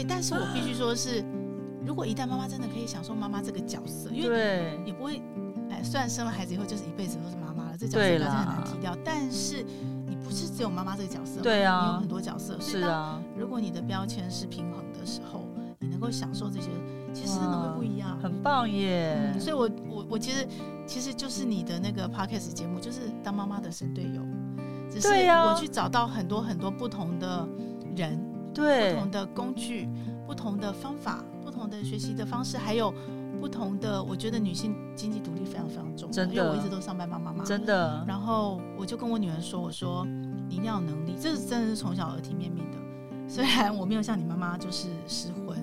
[0.00, 1.22] 对，但是我必须说是，
[1.84, 5.20] 如果一旦妈妈真的可以享受妈妈这个角色，因为也不会，
[5.70, 9.62] 哎，虽然生了孩子以后就是一辈子都是妈妈了，这角色还是很难提掉，但是
[10.06, 13.22] 你不是只有妈妈这个角色，对啊，你有很多角色，是啊。
[13.36, 15.42] 如果你的标签是平衡的时候，
[15.80, 16.70] 你能够享受这些，
[17.12, 19.32] 其实真的会不一样，很棒耶。
[19.34, 20.46] 嗯，所以我我我其实
[20.86, 24.22] 其实就是你的那个 podcast 节目，就是当妈妈的神队友，
[24.90, 27.46] 只是我去找到很多很多不同的
[27.94, 28.18] 人。
[28.54, 29.88] 对，不同的工具，
[30.26, 32.92] 不同的方法，不同的学习的方式，还有
[33.40, 36.12] 不同的，我觉得女性经济独立非常非常重要。
[36.12, 37.44] 真的，因为我一直都上班妈妈嘛。
[37.44, 38.04] 真的。
[38.06, 40.04] 然后我就跟我女儿说：“我说
[40.48, 42.78] 你一定要有能力，这是真的是从小耳提面命的。
[43.28, 45.56] 虽然我没有像你妈妈就是失婚，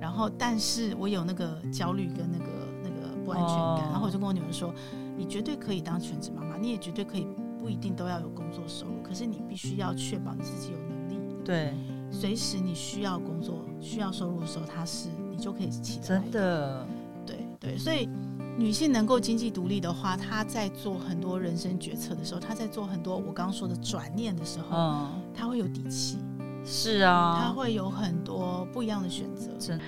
[0.00, 2.46] 然后但是我有那个焦虑跟那个
[2.82, 3.90] 那个不安全感。
[3.90, 4.74] 然后我就跟我女儿说：
[5.16, 7.26] 你绝对可以当全职妈妈，你也绝对可以
[7.58, 11.20] 不一定都要有工作收入，可是你必须要确保你自己有能力。
[11.44, 11.74] 对。”
[12.12, 16.06] 随时你需要工作、需要收入的时候，它是你就可以起来。
[16.06, 16.86] 真的，
[17.26, 18.08] 对对，所以
[18.56, 26.18] 女性能够经济独立的话，她在做很多人生决策的时候，她在做很多我刚刚说的转念的时候，嗯，她会有底气。
[26.64, 29.50] 是啊，她会有很多不一样的选择。
[29.58, 29.80] 真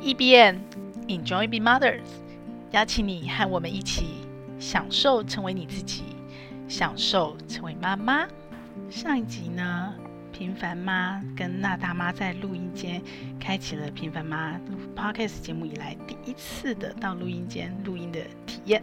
[0.00, 0.60] ，E B N
[1.06, 2.02] Enjoy Being Mothers，
[2.72, 4.06] 邀请你和我们一起
[4.58, 6.02] 享受成为你自己，
[6.68, 8.26] 享受成为妈妈。
[8.90, 9.94] 上一集呢，
[10.40, 12.98] 平凡妈跟那大妈在录音间
[13.38, 14.58] 开启了平凡妈
[14.96, 18.82] Podcast 节目以来第一次的到录音间录音的体验。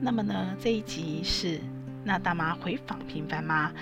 [0.00, 1.60] 那么呢，这一集是
[2.02, 3.72] 那大妈回访平凡妈啊、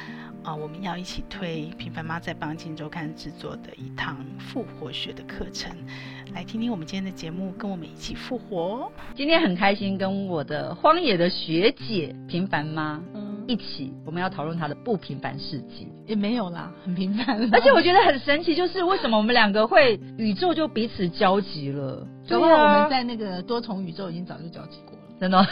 [0.46, 5.70] 呃，我们要一起推平凡妈在帮金周刊制作的一堂复活学的课程，
[6.34, 8.90] 来听听我们今天的节目，跟我们一起复活。
[9.14, 13.00] 今天很开心跟我的荒野的学姐平凡妈。
[13.14, 17.48] 嗯一起，我们要讨论他的不平凡事迹，也没有啦，很平凡。
[17.50, 22.06] 而且我觉得很神奇，就是为什么我们两个会宇宙就彼此交集了？
[22.26, 24.97] 对啊我们在那个多重宇宙已经早就交集过。
[25.20, 25.44] 真的，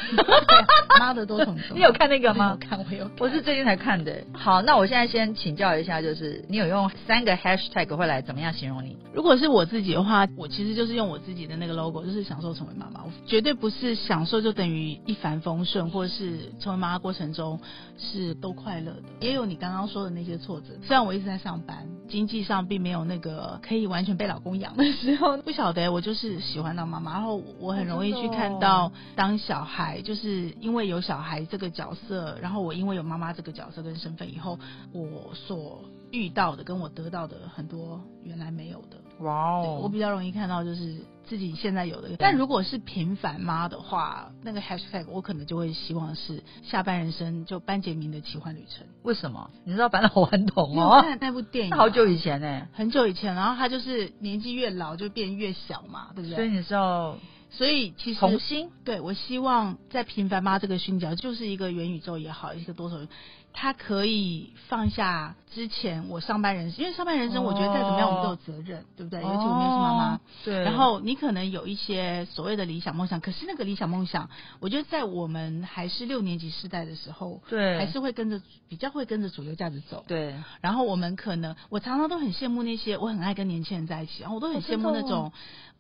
[1.00, 2.52] 妈的多重你有看那个吗？
[2.52, 3.10] 我看，我有。
[3.18, 4.22] 我是最近才看的。
[4.32, 8.96] 好，那我现在先请教一下，就是你有用三个 hashtag 会来怎么样形容你？
[9.12, 13.02] 如果是我自己的话，我其实就是用我自己的那个 logo，就是享受成为妈妈。
[13.02, 17.58] 我绝对不是享受就等于一帆风顺，或是成为妈妈过程中
[17.98, 19.02] 是都快乐的。
[19.20, 20.66] 也有你刚刚说的那些挫折。
[20.84, 29.55] 虽然我一直在上班，经济上并没有那个可以完全被老公养的时候，不晓得我就是喜欢当妈妈，然后我很容易去看到当小。
[29.56, 34.58] 小孩就是因为有小孩这个角色，然后我因为有妈妈这个角色跟身份以后，
[34.92, 38.98] 我所遇到的跟我得到的很多原来没有的。
[39.20, 39.80] 哇哦！
[39.82, 42.10] 我比较容易看到就是自己现在有的。
[42.18, 48.86] 但如果是平凡妈的话，那个 hashtag 我可能就会希望是下半人生就班杰明的奇幻旅程。
[49.04, 49.50] 为什么？
[49.64, 51.00] 你知道班老顽童哦？
[51.02, 53.34] 那那部电影 好久以前呢、欸，很久以前。
[53.34, 56.36] 然后他就是年纪越老就变越小嘛，对不对？
[56.36, 57.16] 所以你知道。
[57.50, 63.08] 所以其实重新，对，我希望在平凡妈这个熏角，就是一个元宇宙也好，一个多重，
[63.52, 69.22] 他可以放下之前我上班人生，因为上班人生我觉得再怎么样我们都有责任，哦、对不对？
[69.22, 70.64] 尤其我们又是妈妈，对。
[70.64, 74.28] 然后你可能有一些所谓的理想梦想，可是那个理想梦想，
[74.60, 80.34] 我觉得在我们还是六年级时代的时候，对，还是会跟着比较会跟着主流价值走，对。
[80.60, 85.32] 然后我们可能，我常常都很羡慕那些，我很爱跟年轻人在一起，然后我都很羡慕那种。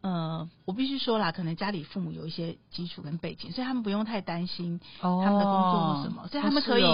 [0.06, 6.84] 呃，我必须说啦，可能家里父母有一些基础跟背景，所以他们不用太担心他们的工作或什么，哦、所以他们可以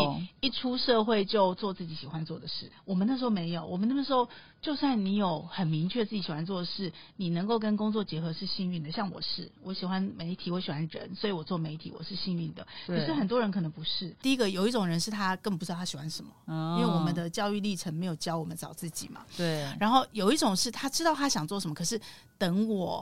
[0.40, 2.72] 一出社会就做自己喜欢做的事。
[2.86, 4.26] 我们那时候没有，我们那个时候
[4.62, 8.90] 就算你有很明确自己喜欢做的事，你能够跟工作结合是幸运的。
[8.90, 12.66] 像我是，我喜欢媒体，我喜欢人，所以我做媒体我是幸运的。
[12.86, 14.08] 可是很多人可能不是。
[14.22, 19.20] 第一个有一种人是他根本不知道他喜欢什么，哦、因为我们的教育历程没有教我们找自己嘛。
[19.36, 19.70] 对。
[19.78, 22.00] 然后有一种是他知道他想做什么，可是
[22.38, 23.01] 等我。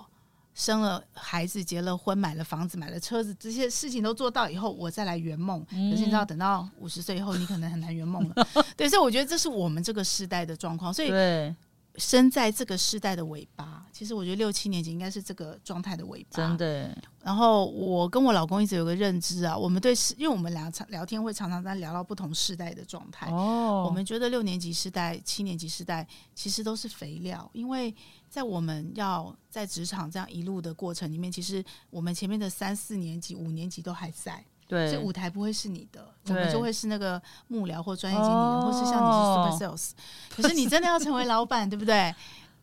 [0.61, 5.65] 生了孩子，结了婚，买了房子，买了车子，这些事情都做到以后，我再来圆梦。
[5.71, 8.47] 嗯、可是你知道，等到五十岁以后，你可能很难圆梦了。
[8.77, 10.93] 对，所以我觉得这是我们这个时代的状况。
[10.93, 11.57] 所以，对，
[11.95, 16.37] 生在这个时代的尾巴，其实我觉得六七年级应该是这个状态的尾巴。
[16.37, 16.95] 真的。
[17.23, 23.31] 然后我跟我老公一直有个认知啊，我们对，因为我们俩常聊天会常常在聊到不同世代的状态。
[23.31, 23.85] 哦。
[23.87, 27.95] 我们觉得六年级世代、七年级时代其实都是肥料，因为。
[28.31, 39.91] 在我们要在职场这样一路的过程里面，其实我们前面的三四年级、五年级都还在，对，所以舞台不会是你的，我们就会是那个幕僚或专业经理人，哦、或是像你是 super sales。
[40.31, 42.15] 可是你真的要成为老板，对不对？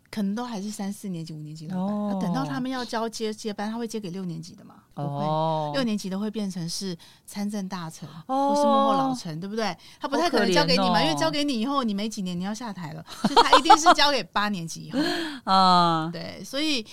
[0.09, 1.95] 可能都还是三四年级、五年级老板。
[1.95, 4.83] 哦、等到他们要交接接班，他会接给六年级的嘛？
[4.97, 9.75] 不会，哦、六年级的会变成是参政大臣，哦、或是幕后老臣，对不对？
[9.99, 14.99] 他不太可能交给你嘛，哦、因为交给你以后，你没几年你要下台了，所以他一定是交给八年级以后
[15.51, 16.09] 啊。
[16.11, 16.85] 对，所以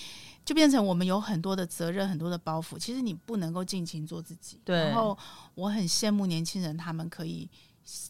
[0.44, 2.78] 就变成我们有很多的责任，很多的包袱。
[2.78, 4.60] 其实你不能够尽情做自己。
[4.64, 4.76] 对。
[4.76, 5.16] 然后
[5.54, 7.48] 我很羡慕年轻人，他们可以。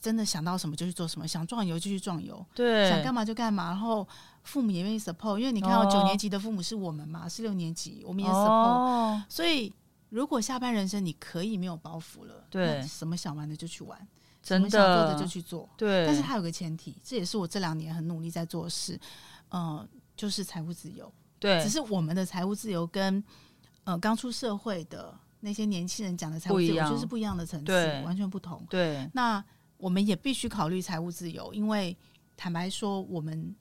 [0.00, 3.70] 真的想到什么就去做什么，想壮游就去壮游，对，想干嘛就干嘛。
[3.70, 4.06] 然后
[4.44, 8.46] 父母也愿意 support，因为你看到九年级的父母是我们嘛，是六年级，我们也 support。
[8.46, 9.72] 哦、所以
[10.14, 13.98] 如果下半人生你可以没有包袱了，对，什么想玩的就去玩，
[14.42, 16.06] 真的什么想做的就去做，对。
[16.06, 18.94] 但是它有个前提，这也是我这两年很努力在做的事，
[19.48, 21.12] 嗯、呃，就是财务自由。
[21.40, 23.22] 对，只是我们的财务自由跟
[23.82, 27.72] 呃刚出社会的那些年轻人讲的财务自由就是不一样的层次，
[28.04, 28.64] 完全不同。
[28.70, 29.44] 对，那。
[29.76, 31.94] 我们也必须考虑财务自由，因为
[32.38, 33.54] 坦白说，我们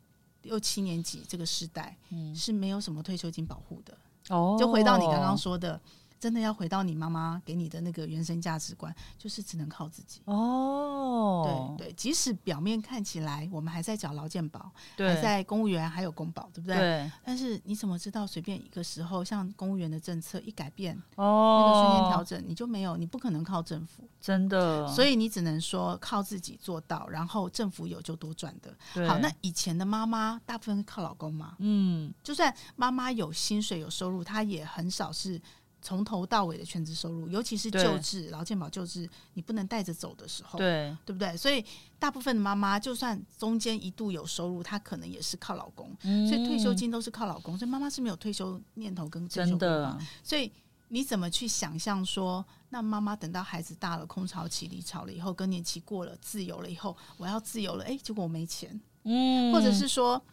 [0.43, 1.97] 六七年级这个时代
[2.33, 3.97] 是没有什么退休金保护的。
[4.29, 5.81] 哦，就回到你刚刚说的。
[6.23, 11.75] 真的要回到你妈妈给你的那个原生价值观，就是只能靠自己哦。
[11.77, 16.77] 对对，即使表面看起来我们还在缴劳健保，对还在公务员还有公保，对不对？
[16.77, 17.11] 对。
[17.25, 24.87] 但是你怎么知道随便一个时候，像公务员的政策一改变，哦，那个瞬间调整，你就没有，你不可能靠政府，真的。
[24.87, 28.73] 所以你只能说靠自己做到，然后政府有就多赚的。
[29.05, 31.57] 好，那以前的妈妈大部分是靠老公嘛？
[31.59, 35.41] 嗯，就算妈妈有薪水有收入，她也很少是。
[35.83, 41.35] 从头到尾的全职收入，尤其是救治劳健保救治，你不能带着走的时候，对对不对？
[41.35, 41.63] 所以
[41.99, 49.99] 大部分的妈妈，就算中间一度有收入，她可能也是靠老公，嗯、所以退休金都是靠老公，所以妈妈是没有退休念头跟退休规划。
[50.23, 50.49] 所以
[50.87, 60.23] 你怎么去想象说，那妈妈等到孩子大了，空巢期离巢了以后，更年期过了，自由了以后，我要自由了，哎，结果我没钱，嗯，或者是说，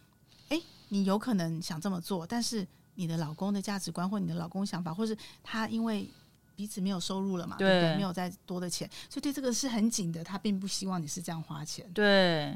[0.47, 2.65] 哎，你有可能想这么做，但是。
[3.01, 6.07] 你的老公的价值观，或你的老公想法，或是他因为
[6.55, 7.95] 彼此没有收入了嘛，对，不对？
[7.95, 10.23] 没有再多的钱，所以对这个是很紧的。
[10.23, 11.91] 他并不希望你是这样花钱。
[11.93, 12.55] 对，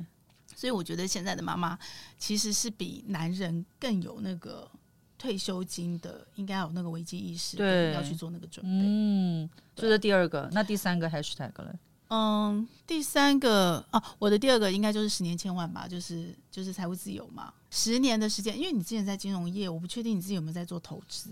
[0.56, 1.80] 所以我觉得现在的妈妈
[2.20, 4.70] 其实是比男人更有那个
[5.18, 8.70] 退休金的，应该有那个危机意识，对，要去做那个准备。
[8.72, 11.76] 嗯，这是第二个，那第三个 hashtag 了。
[12.10, 17.52] 嗯，第三个哦、啊，我的第二个应该就是十年千万吧，就是就是财务自由嘛。
[17.72, 21.32] 十年的时间，因为你之前在金融业，我不确定你自己有没有在做投资。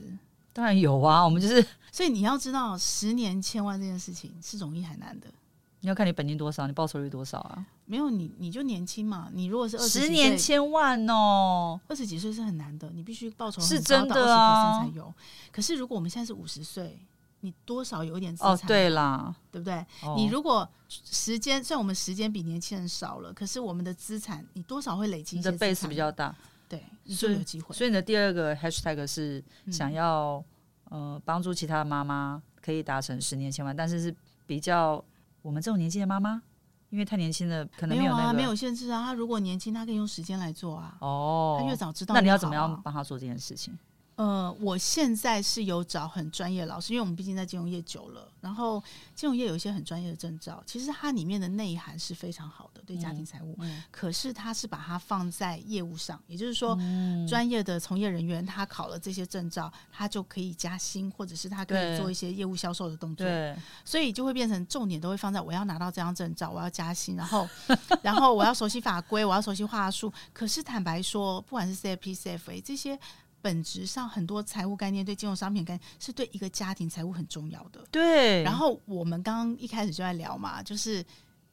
[0.51, 5.27] 当然有啊，我们就是，所以你要知道，十年千万这件事情是容易还难的。
[5.81, 7.65] 你要看你本金多少，你报酬率多少啊？
[7.85, 9.29] 没有你，你就年轻嘛。
[9.31, 15.13] 你如果是二十，十年千万哦，二十几岁是很难的，你必须报酬是真的啊，才有。
[15.51, 16.99] 可是如果我们现在是五十岁。
[17.43, 19.75] 你多少有一点资产，哦，对啦，对不对？
[20.01, 25.35] 哦、你如果时间，虽然我们时间比年轻人少了，可是我们的资产，你多少会累积。
[25.35, 26.33] 你的 base 比较大，
[26.69, 27.75] 对，你就有机会。
[27.75, 30.41] 所以你的第二个 hashtag 是想要、
[30.91, 34.15] 嗯、呃帮助其他的妈妈可以达成十年千万，但是是
[34.47, 35.03] 比较
[35.41, 36.41] 我们这种年纪的妈妈，
[36.91, 39.03] 因为太年轻了，可能没有、那个、没有啊，没有限制啊。
[39.03, 40.95] 他如果年轻，他可以用时间来做啊。
[41.01, 43.77] 哦，他越早知道、啊，那你要怎么样帮他做这件事情？
[44.15, 48.81] 呃，我现在是有找很专业的老师，因为我们毕竟在金融业久了，然后
[49.15, 53.56] 金融业有一些很专业的证照，其实它里面的内涵是非常好的，对家庭财务。
[53.60, 63.25] 嗯嗯、可是它是把它放在业务上，也就是说，嗯、专业的从业人员他考了这些证照，他就可以加薪，或者是他可以做一些业务销售的动作。
[63.25, 67.50] 对，所以就会变成重点都会放在我要拿到这张证照，我要加薪，然后
[68.04, 70.13] 然后我要熟悉法规，我要熟悉话术。
[70.31, 73.00] 可是坦白说，不管是 CFP、CFA 这些。
[73.43, 77.85] 本质上，很多财务概念对金融商品概念是对一个家庭财务很重要的。
[77.91, 78.41] 对。
[78.41, 81.05] 然后我们刚刚一开始就在聊嘛，就是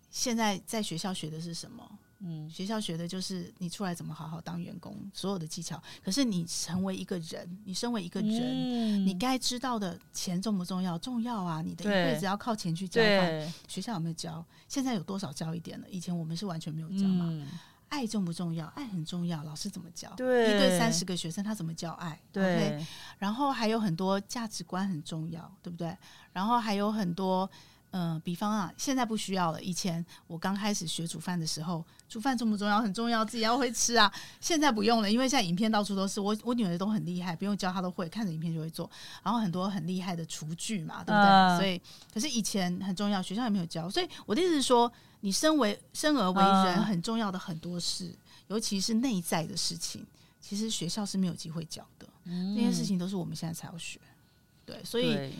[0.09, 1.99] 现在在学校学的是什么？
[2.23, 5.82] 嗯，学校学的就是你出来怎么好好当员工，所有的技巧。
[6.04, 10.99] 可是你成为一个人，你身为一个人，嗯、你该知道的钱重不重要？
[10.99, 11.62] 重要啊！
[11.62, 13.52] 你的一辈子要靠钱去交换。
[13.66, 14.44] 学校有没有教？
[14.68, 15.87] 现在有多少教一点了？
[15.88, 17.25] 以前我们是完全没有教嘛。
[17.30, 17.49] 嗯
[17.90, 18.66] 爱重不重要？
[18.68, 19.42] 爱很重要。
[19.42, 20.09] 老师怎么教？
[20.16, 22.18] 对，一对三十个学生，他怎么教爱？
[22.32, 22.80] 对。
[22.80, 22.87] Okay?
[23.18, 25.94] 然后还有很多价值观很重要，对不对？
[26.32, 27.50] 然后还有很多，
[27.90, 29.61] 嗯、呃，比方啊，现在不需要了。
[29.61, 32.80] 以前我刚开始学煮饭的时候，煮饭重不重要？
[32.80, 34.11] 很重要，自己要会吃啊。
[34.40, 36.20] 现在不用了，因为现在影片到处都是。
[36.20, 38.88] 我我女儿都很厉害，不用教她都会，看着影片就会做。
[39.25, 41.28] 然后很多很厉害的厨具嘛，对不对？
[41.28, 41.82] 呃、所以，
[42.14, 43.90] 可是以前很重要，学校也没有教。
[43.90, 44.90] 所以我的意思是说。
[45.21, 48.17] 你身为生而为人，很重要的很多事，嗯、
[48.49, 50.07] 尤其是内在的事情，
[50.41, 52.09] 其实学校是没有机会教的。
[52.25, 54.00] 嗯、那些事情都是我们现在才要学。
[54.65, 55.33] 对，所以，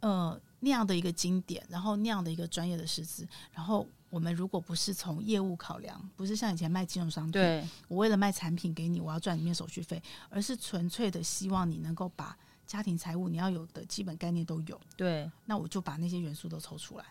[0.00, 12.36] 呃，那样的一个经典，然后那样的一个专业的师资，然后我们如果不是从业务考量，不是像以前卖金融商品，我为了卖产品给你，我要赚里面手续费，而是纯粹的希望你能够把
[12.66, 17.04] 家庭财务你要有的基本概念都有，对，那我就把那些元素都抽出来，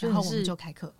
[0.00, 0.94] 然后我们就开课，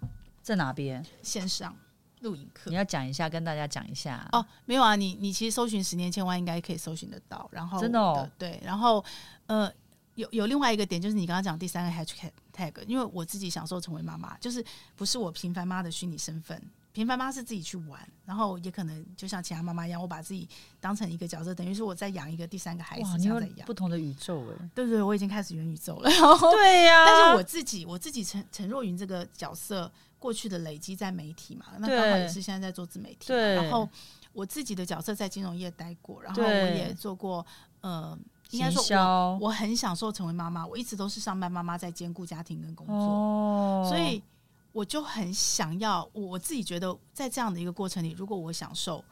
[0.47, 1.05] 在哪边？
[1.23, 1.75] 线上
[2.21, 4.29] 录影课，你要讲一下，跟大家讲一下。
[4.31, 9.05] 哦，没有啊，你你其实搜寻十年千万应该可以搜寻得到，然后真的哦，对，然后
[9.47, 9.69] 呃。
[10.15, 16.59] 有有另外一个点，就是你刚刚讲第三个 hashtag tag，因为我自己享受成为妈妈，就是不是我平凡妈的虚拟身份，
[16.93, 20.49] 平凡妈是自己去玩，然后也可能就像其他妈妈一样，我把自己
[20.81, 23.67] 当成一个角色，等于是我在养一个第三个孩子这样在养。
[23.67, 26.11] 不同的宇宙哎，对对对，我已经开始元宇宙了，
[26.51, 29.93] 对呀、啊，但是我自己我自己陈陈若云这个角色
[30.27, 33.89] 过去的累积在媒体嘛，那刚好也是现在在做自媒体，对，然后
[34.33, 37.47] 我自己的角色在金融业待过，然后我也做过
[37.83, 38.19] 呃。
[38.51, 38.81] 应该说
[39.41, 40.65] 我，我很享受成为妈妈。
[40.65, 44.23] 我一直都是上班妈妈，在兼顾家庭跟工作，哦，所以
[44.71, 46.09] 我就很想要。
[46.13, 49.05] 我自己觉得，在这样的一个过程里，如果我享受，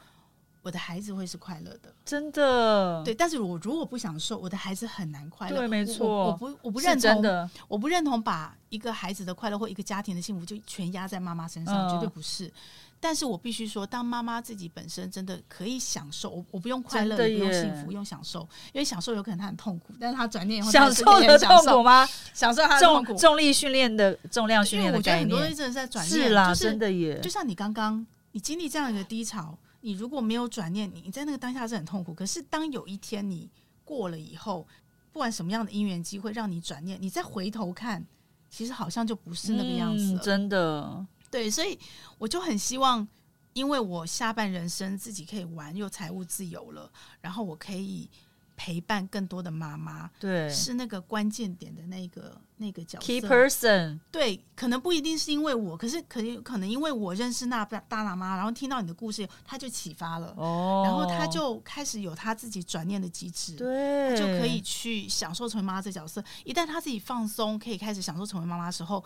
[0.64, 3.02] 我的孩子会是快乐的，真的。
[3.04, 5.58] 对，但是我如果不享受，我的孩子很难快乐。
[5.58, 6.28] 对，没错。
[6.28, 12.50] 我不，我不认同，我不认同把一个孩子的快乐或一个家庭的幸福就全压在妈妈身上，绝对不是。
[12.98, 18.40] 但是我必须说，当妈妈自己本身真的可以享受，我我不用快乐，也不用幸福，用享受，
[18.72, 22.08] 因为享受有可能他很痛苦，但是他转念以后享受的 痛苦吗？
[22.32, 27.20] 享受他的痛苦，重重力训练的重量训练的概念，我觉得很多人真的在转念，是啦，真的耶。
[27.20, 32.14] 就像你刚刚，你经历这样一个低潮，你如果没有转念，你在那个当下是很痛苦。
[32.14, 33.50] 可是当有一天你
[33.84, 34.66] 过了以后，
[35.12, 38.02] 不管什么样的因缘机会让你转念，你再回头看，
[38.48, 41.06] 其实好像就不是那个样子了，真的。
[41.30, 41.78] 对，所以
[42.16, 43.06] 我就很希望，
[43.52, 48.08] 因为我下半人生自己可以玩，又财务自由了，然后我可以
[48.56, 53.98] 陪伴更多的妈妈，对，是那个关键点的那个那个角色，key person。
[54.10, 66.22] 对，可能不一定是因为我，可是可能可能因为我认识那大大喇妈，然后听到你的故事，他就启发了，哦，然后他就开始有他自己转念的机制，对，他就可以去享受成为妈妈这角色。
[66.44, 69.04] 一旦他自己放松，可以开始享受成为妈妈的时候。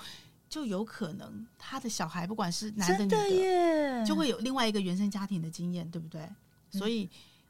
[0.51, 6.23] 就有可能他的小孩不管是男的女的，就会有另外一个原生家庭的经验，对不对？
[6.23, 7.07] 嗯、所以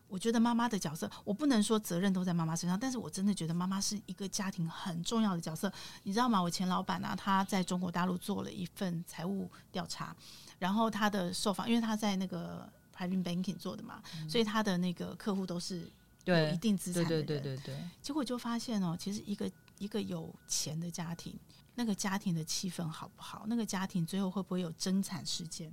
[0.09, 5.73] 我觉得妈妈的角色，我不能说责任都在妈妈身上，但是我真的觉得妈妈是一个家庭很重要的角色，
[6.03, 6.41] 你知道吗？
[6.41, 10.17] 我前老板啊，他在中国大陆做了一份财务调查，
[10.59, 15.89] 然后他的受访，因为他在那个 private banking 做的嘛，嗯、所以他的那个客户都是
[16.25, 21.39] 有一定资产的人，对对对对对，结果就发现哦，其实一个一个有钱的家庭。
[21.75, 23.45] 那个家庭的气氛好不好？
[23.47, 25.73] 那个家庭最后会不会有争产事件？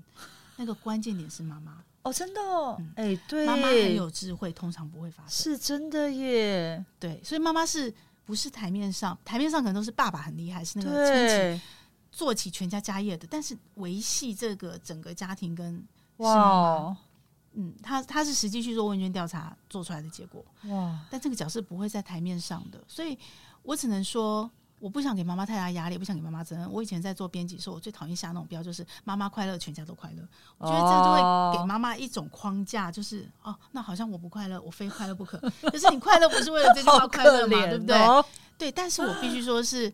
[0.56, 6.86] 那个关键点是妈妈哦，真的哦，哎、嗯，对，妈妈很有智慧，通常不会发生，是真的耶。
[7.00, 7.92] 对，所以妈妈是
[8.26, 9.18] 不是台面上？
[9.26, 11.64] 台面上可能都是爸爸很厉害，是那个亲戚
[12.12, 15.84] 做起全家家业的，但是维系这个整个家庭跟
[16.18, 16.96] 哇，
[17.54, 20.46] 嗯，他他是实际去做问卷调查做出来的结果。
[20.66, 23.18] 哇，但这个角色不会在台面上的，所以
[23.64, 24.48] 我只能说。
[24.80, 26.70] 我不想给妈妈太大压力，不想给妈妈责任。
[26.72, 30.28] 我以前在做编辑的时候，我最讨厌下那种标，就是妈妈快乐，全家都快乐。
[30.58, 35.38] 我觉得这样就会给妈妈一种框架，就是哦，那好像我不快乐，我非快乐不可。
[35.64, 38.26] 可是你快乐不是为了这句话快乐嘛，对不对？
[38.58, 38.72] 对。
[38.72, 39.92] 但是我必须说是，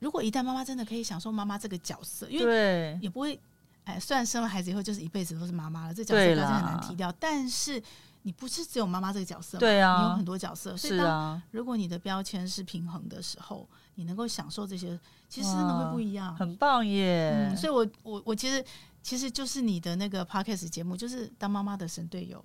[0.00, 3.38] 如果一旦妈妈真的可以享受妈妈这个角色，因为也不会，
[3.84, 7.82] 哎，虽然生了孩子以后就是一辈子都是妈妈了，这角色真的很难提掉，但是。
[8.26, 10.74] 你不是只有妈妈这个角色，对啊，你有很多角色。
[10.78, 14.98] 所以当如果你的标签是平衡的时候，你能够享受这些，
[15.28, 17.50] 其实真的会不一样，很棒耶。
[17.50, 18.64] 嗯，所以我我我其实
[19.02, 22.44] 其实就是你的那个 podcast 节目，就是当妈妈的神队友。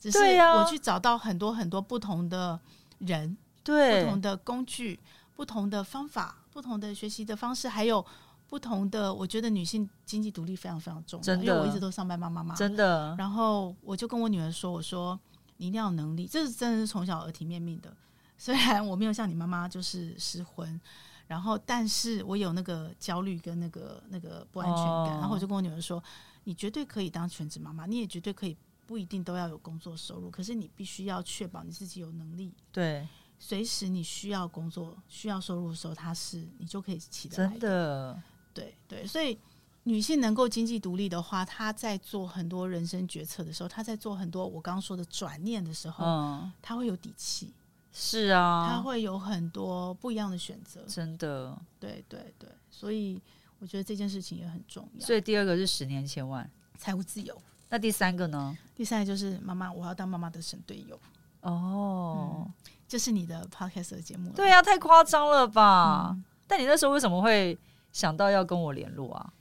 [0.00, 2.58] 只是我去找到很多很多不同的
[2.98, 4.98] 人，对，不同的工具，
[5.34, 8.04] 不同的方法，不同的学习的方式，还有。
[8.50, 13.14] 不同的，我觉得女性经济独立非常非常重要，真，因为我一直都上班妈妈嘛，真的。
[13.18, 15.20] 然后我就跟我女儿说：“我说
[15.58, 17.94] 你一定要有能力，这是真的是从小耳提面命的。
[18.38, 20.80] 虽然我没有像你妈妈就是失婚，
[21.26, 25.16] 然后但是我有那个焦虑跟那个那个不安全感。
[25.16, 26.02] 哦、然后我就跟我女儿说：
[26.44, 32.54] 你绝对可以当全职妈妈，你也绝对可以不一定都要有工作收入，可是你必须要确保你自己有能力。
[32.72, 33.06] 对，
[33.38, 37.58] 随时你需要工作需要收入的时候，它是你就可以起得来的。
[37.58, 38.22] 真的。”
[38.54, 39.38] 对对，所以
[39.84, 47.52] 女性能够经济独立的话，她在做很多人生决策的时候，她在做很多我刚刚说的转念的时候，嗯，她会有底气。
[48.00, 50.82] 是啊，他会有很多不一样的选择。
[50.86, 53.20] 真的，对对对，所以
[53.58, 55.04] 我觉得这件事情也很重要。
[55.04, 57.36] 所以第二个是十年千万财务自由，
[57.68, 58.56] 那第三个呢？
[58.76, 60.98] 第三个就是妈妈，我要当妈妈的神队友。
[61.40, 62.48] 哦，
[62.86, 64.30] 这、是你的 podcast 的节目？
[64.32, 66.10] 对呀、啊，太夸张了吧！
[66.12, 67.58] 嗯但你那时候为什么会
[67.92, 69.32] 想到要跟我联络啊？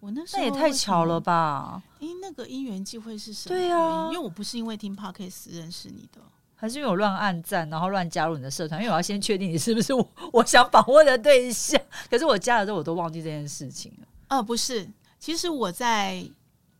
[0.00, 1.80] 我那时候那也太巧了吧？
[2.00, 3.54] 因，那个因缘际会是什么？
[3.54, 6.20] 对啊，因为我不是因为听 Podcast 认识你的，
[6.60, 8.80] 还是因为我乱按赞，然后乱加入你的社团？
[8.80, 11.80] 因为我要先确定你是不是我 我想访问的对象。
[12.10, 14.08] 可是我加了之后，我都忘记这件事情了。
[14.30, 14.88] 哦，不是，
[15.20, 16.28] 其实我在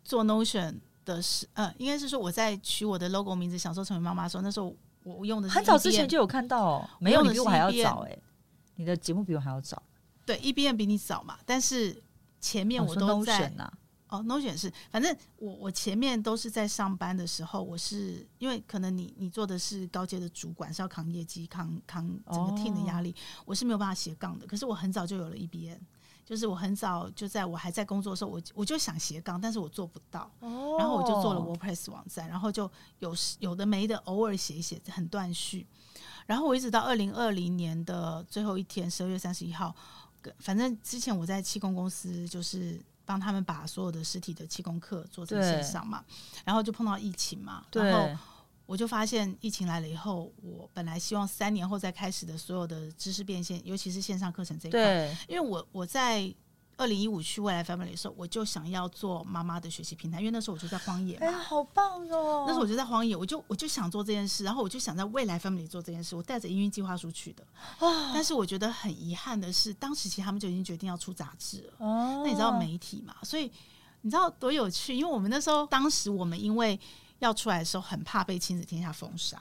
[0.04, 8.23] 做 Notion 的时，呃，应该是说我在取我的 logo 名字“想说成为妈妈”的时候，那时候我用的是很早之前就有看到哦，没有，你比我还要早哎、欸，
[8.75, 9.80] 你的节目比我还要早。
[10.26, 12.02] 对，EBM 比你早嘛，但是
[12.40, 13.73] 前面我都在哦，
[14.09, 24.47] 哦，Notion 是，反正我我前面都是在上班的时候，我是因为可能你你做的是高阶的主管，是要扛业绩、扛扛整个 team 的压力，哦、我是没有办法斜杠的。
[24.47, 25.79] 可是我很早就有了 EBN，
[26.25, 35.67] 就是我很早就在我还在工作的时候，我我就想斜杠，但是我做不到，哦、然后我就做了 WordPress 网站，然后就有有的没的偶尔写一写，很断续。
[36.27, 39.75] 然后我一直到二零二零年的最后一天，十二月三十一号。
[40.41, 46.05] 反正之前我在气功公司，就是帮他们把所有的实体的气功课做成线上嘛，
[46.45, 48.15] 然后就碰到疫情嘛，然后
[48.67, 56.31] 我就发现疫情来了以后，我本来希望三年后再开始的所有的知识变现，尤其是线上课程这一块，因为我我在。
[56.78, 61.26] 二零一五去未来 Family 的时候，我就想要做妈妈的学习平台，因为那时候我就在荒野嘛。
[61.26, 62.44] 哎，好棒哦！
[62.47, 66.14] 那时候我就在荒野，我就我就想做这件事，然后我就想在未来 Family 做这件事。
[66.14, 67.44] 我带着营运计划书去的，
[67.80, 71.73] 哦、但是我觉得很遗憾的是，当时其实他们就已经决定要出杂志了。
[71.78, 73.14] 哦，那你知道媒体嘛？
[73.25, 73.50] 所以
[74.02, 74.94] 你知道多有趣？
[74.94, 76.78] 因为我们那时候，当时我们因为
[77.18, 79.37] 要出来的时候，很怕被亲子天下封杀。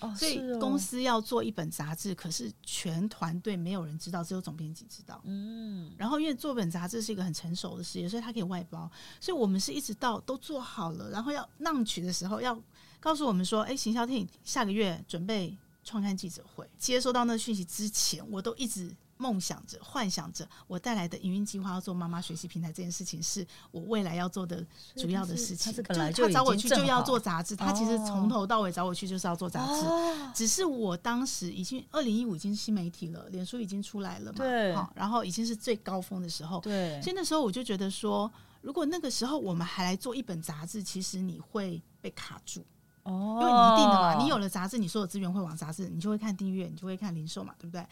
[0.00, 5.20] 哦，所以公司要做一本杂志，可是全团队没有人知道，只有总编辑知道。
[5.24, 8.90] 嗯，然后因为做本杂志是一个很成熟的事业，所以他可以外包。
[9.20, 12.58] 所以我们是一直到都做好了，然后要 launch 的时候，要
[12.98, 18.94] 告诉我们说：“哎，行销 team 下个月准备创刊记者会。”接收到那个讯息之前，我都一直。
[19.20, 24.64] 梦想着、幻想着，我带来的营运计划要做妈妈学习平台这件事情，是我未来要做的
[24.96, 25.70] 主要的事情。
[25.70, 29.72] 他是就他找我去就要做杂志，他其实从头到尾找我去就是要做杂志。
[29.86, 36.98] 哦、只是我当时已经二零一五已经是新媒体了，脸书已经出来了嘛，对，然后已经是最高峰的时候，对。
[37.02, 38.30] 所以那时候我就觉得说，
[38.62, 42.64] 如果那个时候我们还来做一本杂志，其实你会被卡住
[43.02, 47.84] 哦，因为你一定的嘛，你有了杂志，你所有资源会往杂志，你就会看订阅，你就会看零售嘛，对不对？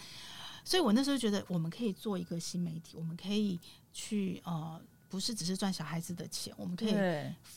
[0.68, 3.59] 所以我那时候觉得，我们可以做一个新媒体，我们可以
[3.90, 4.78] 去呃，
[5.09, 6.92] 不是只是赚小孩子的钱，我们可以，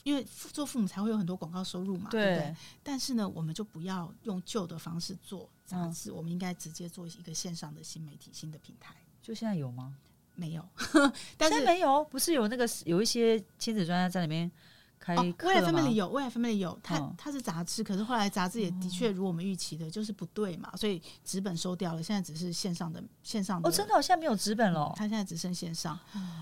[0.03, 2.55] 因为做父母才会有很多广告收入嘛，对，对不对？
[2.81, 8.95] 但是呢，我们就不要用旧的方式做杂志，嗯、我们应该直接做一个线上的新媒体、新的平台。
[9.21, 9.93] 就现在有吗？
[10.35, 10.65] 没有，
[11.37, 14.49] 但是没有，不是有那个有一些亲子专家在里面。
[15.07, 23.67] 哦，未来 family 有，未来 family 有，它它是杂志，可是后来杂志也的确如我们预期的，就是不对嘛，所以纸本收掉了，现在只是线上的线上的。
[23.67, 25.97] 哦，真的，现在没有纸本了，它现在只剩线上。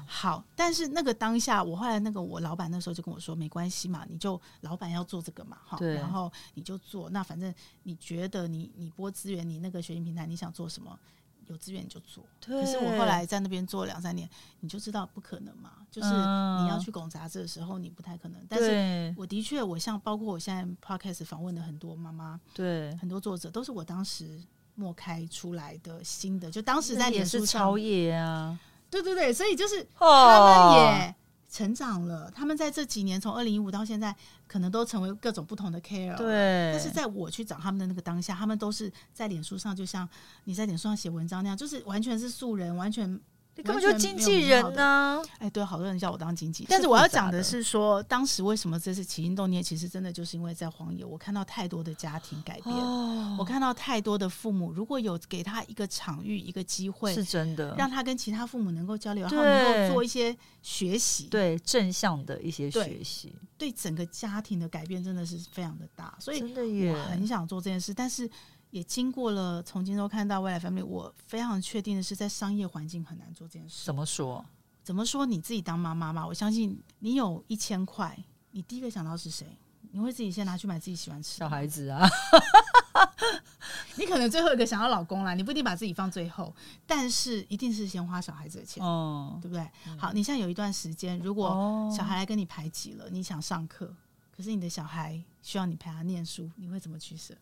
[0.06, 11.00] 好，但是那个当下，我后来那个我老板那时候就跟我说，没关系嘛，你就老板要做这个嘛，哈，然后你就做，那反正你觉得你你播资源，你那个学习平台你想做什么？
[11.49, 14.29] 有资源就做，可是我后来在那边做两三年，
[14.62, 15.73] 你就知道不可能嘛。
[15.91, 18.39] 就是你要去拱杂志的时候，你不太可能。
[18.47, 24.39] 但是我的确，我像包括我现在 podcast 访问的很多妈妈，对很多作者，都是我当时
[24.75, 28.59] 默开出来的新的，就当时在脸书超业啊，
[28.91, 31.15] 对对对，所以就是他们也。
[31.49, 34.15] 成长了，他们在这几年从二零一五到现在，
[34.47, 36.15] 可能都成为各种不同的 care。
[36.15, 40.07] 对，但是在我去找他们的那个当下，他们都是在脸书上，就像
[40.43, 43.19] 你在脸书上写文章那样，就是完全是素人，完全。
[43.63, 45.22] 根本就经纪人呢？
[45.38, 46.65] 哎，对，好多人叫我当经纪。
[46.69, 49.62] 但是我要讲的是说，当时为什么这次起心动念？
[49.62, 66.15] 其实真的就是因为在荒野，我看到太多的家庭改变，哦、我看到太多的父母，如果有给他一个场域、一个机会，是真的，让他跟其他父母能够交流，对然后能够做一些学习，对正向的一些学习，对，对整个家庭的改变真的是非常的大。
[66.19, 68.30] 所以，我很想做这件事，但是。
[68.71, 73.86] 也经过了从今周看到未来 family，我非常确定的是，在商业环境很难做这件事。
[73.86, 74.45] 怎么说？
[74.84, 75.25] 怎么说？
[75.25, 78.17] 你自己当妈妈嘛，我相信你有一千块，
[78.51, 79.58] 你第一个想到是谁？
[79.91, 82.08] 你会自己先拿去买自己喜欢吃的小孩子啊？
[83.97, 86.55] 你可能最后一个想要老公啦，你不一定把自己放最后，
[86.86, 89.67] 但是一定是先花小孩子的钱，哦，对不对？
[89.97, 93.93] 好，你现在有一段时间，如果小孩来跟你排挤了，你想上课，
[94.32, 97.36] 可是你的小孩需要你陪他念书，你会怎么取舍？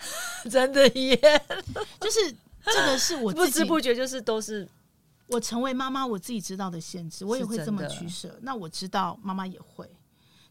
[0.50, 1.16] 真的耶，
[2.00, 4.68] 就是这个是我 不知不觉，就是都是
[5.28, 8.38] 我成为妈妈，我自己知道的限制，我也会这么取舍。
[8.42, 9.90] 那我知道妈妈也会，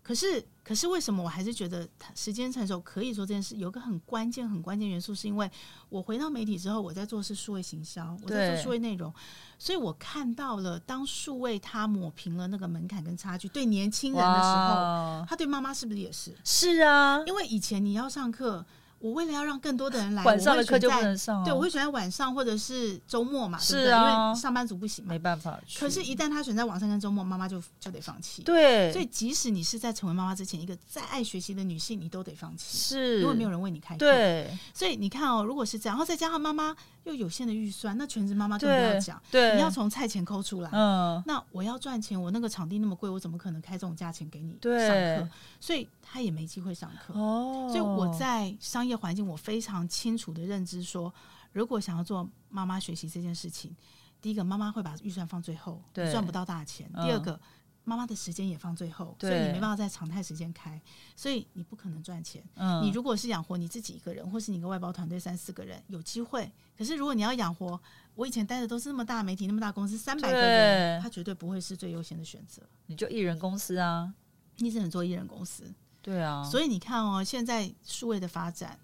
[0.01, 3.55] 可是，可是为什么我还是觉得时间成熟可以做这件事？
[3.55, 5.49] 有个很关键、很关键元素，是因为
[5.89, 9.13] 我回到媒体之后，我在做是数位行销，我在做数位内容，
[9.57, 16.35] 所以我看到了当数位它抹平了那个门槛跟差距，对年轻人的时候，他对妈妈是不是也是？
[16.43, 18.65] 是啊，因为以前你要上课。
[19.05, 21.43] 我为了要让更多的人来，晚上的课就不能上。
[21.43, 25.59] 对，我会选在晚上或者是周末嘛，是啊，因为上班族不行嘛，没办法。
[25.77, 28.41] 可是，一旦他选在晚上跟周末，妈妈就就得放弃。
[28.41, 33.99] 对，所以即使你是在成为妈妈之前，一个再爱学习的女性，你都得放弃，是，因为没有人为你开课。
[33.99, 40.69] 对，所以你看哦，如果是这样，然后再加上妈妈又有限的预算，那全职妈妈更不要讲，对，你要从菜钱抠出来。
[40.73, 45.29] 嗯，那我要赚钱，我那个场地那么贵，我怎么可能开这种价钱给你上课？
[45.59, 47.13] 所以他也没机会上课。
[47.13, 49.87] 哦，所以我在商业环境，我非常。
[49.95, 51.13] 清楚的认知说，
[51.53, 53.73] 如果想要做妈妈学习这件事情，
[54.19, 57.39] 第一个妈妈会把预算放最后，对，赚不到大钱；第二个，
[57.85, 60.81] 妈妈的时间也放最后，所以你没办法在常态时间开，
[61.15, 62.43] 所以你不可能赚钱。
[62.55, 66.51] 嗯，你如果是养活你自己一个人，或是你一个外包团队三四个人，有机会。
[66.77, 67.79] 可是如果你要养活，
[68.15, 72.61] 我以前待的都是那么大媒体、那么大公司，三百个人，他绝对不会是最优先的选择。
[72.87, 74.13] 你就一人公司啊，
[74.57, 75.73] 你只能做一人公司。
[76.01, 78.77] 对啊，所以你看哦，现在数位的发展。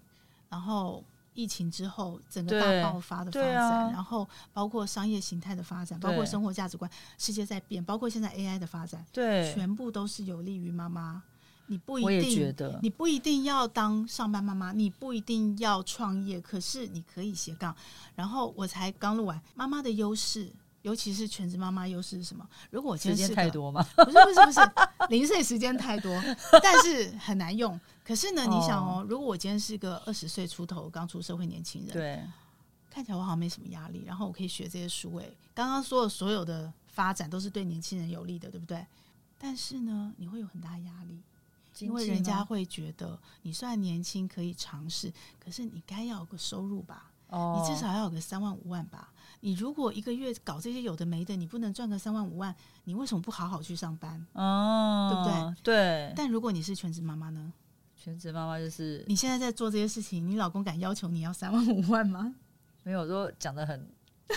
[0.52, 11.22] 然后疫情之后，整个大爆发的发展，啊、然后包括商业形态的发展，包括生活价值观，世界在变，包括现在 AI 的发展，对，全部都是有利于妈妈。
[11.68, 17.74] 你不一定，觉得你不一定要当上班妈妈，你不一定要创业，可是你可以斜杠。
[18.14, 20.52] 然后我才刚录完，妈妈的优势。
[20.82, 22.44] 尤其是全职妈妈优势是什么？
[22.68, 23.86] 如果我今天时间太多吗？
[23.94, 24.60] 不是不是不是，
[25.10, 26.20] 零碎时间太多，
[26.60, 27.80] 但是很难用。
[28.04, 32.24] 可是呢，你想哦，如果我今天是个二十岁出头刚出社会年轻人，对，
[32.90, 35.14] 看起来我好像没什么压力，然后我可以学这些书。
[35.16, 38.84] 哎，刚刚说的所有的发展都是对年轻人有利的，对不对？
[39.38, 41.20] 但是呢，你会有很大压力，
[41.78, 47.10] 因为人家会觉得你虽然年轻可以尝试，可是你该要有个收入吧？
[47.28, 49.12] 哦，你至少要有个三万五万吧？
[49.40, 54.24] 你如果一个月搞这些有的没的，你不能赚个三万五万，你为什么不好好去上班？
[54.34, 55.62] 哦，对不对？
[55.62, 56.12] 对。
[56.14, 57.52] 但如果你是全职妈妈呢？
[58.02, 62.34] 全职妈妈就是你现在在做这些事情，你老公敢要求你要三万五万吗？
[62.82, 63.88] 没有，说讲的很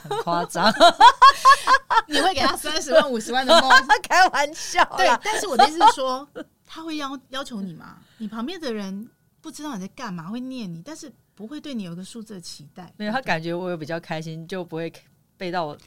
[0.03, 0.71] 很夸张。
[2.07, 3.71] 你会给他三十万、五十万的梦？
[4.03, 4.83] 开玩笑。
[4.97, 6.27] 对，但是我的意思是说，
[6.65, 7.97] 他会要要求你吗？
[8.17, 9.09] 你旁边的人
[9.41, 11.11] 不知道你在干嘛，会念你，但是。
[11.35, 14.89] 不会对你有个数字的期待，没有，他感觉我有比较开心，就不会
[15.35, 15.77] 背到我。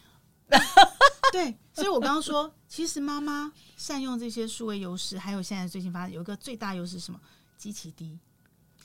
[1.32, 7.18] 对，所以我刚刚说，其实妈妈善用这些数位优势，还有现在最近发现有一个最大优势是什么？
[7.58, 8.18] 基期低。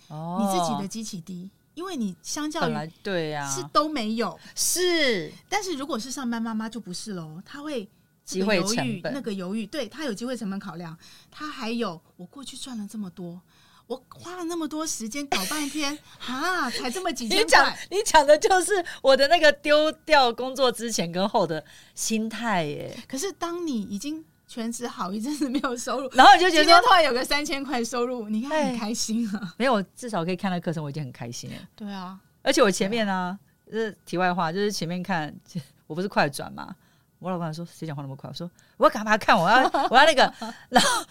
[0.09, 7.87] 哦，你自己的基期低，因为你相较于对呀是都没有是，但是如果是上班妈妈就不是喽，她会
[8.25, 10.97] 机会犹豫那个犹豫，对她有机会成本考量，
[11.31, 13.41] 她还有我过去赚了这么多。
[13.85, 17.45] 我花了那么多时间搞半天， 哈，才这么几千块。
[17.45, 22.97] 你讲，你讲的就是我的那个丢掉工作之前跟后的心态耶。
[23.07, 29.53] 可是当你已经全职好一阵子没有收入，然后你就觉得突然有个三千块收入，你看很开心啊。
[29.57, 31.55] 没有，至少可以看到课程，我已经很开心了。
[31.75, 35.33] 对啊，而且我前面呢、啊，就是题外话，就是前面看，
[35.87, 36.75] 我不是快转嘛。
[37.19, 40.31] 我老板说：“谁讲话那么快？”我说：“我要赶快看，我要 我要那个。”
[40.69, 41.05] 然后。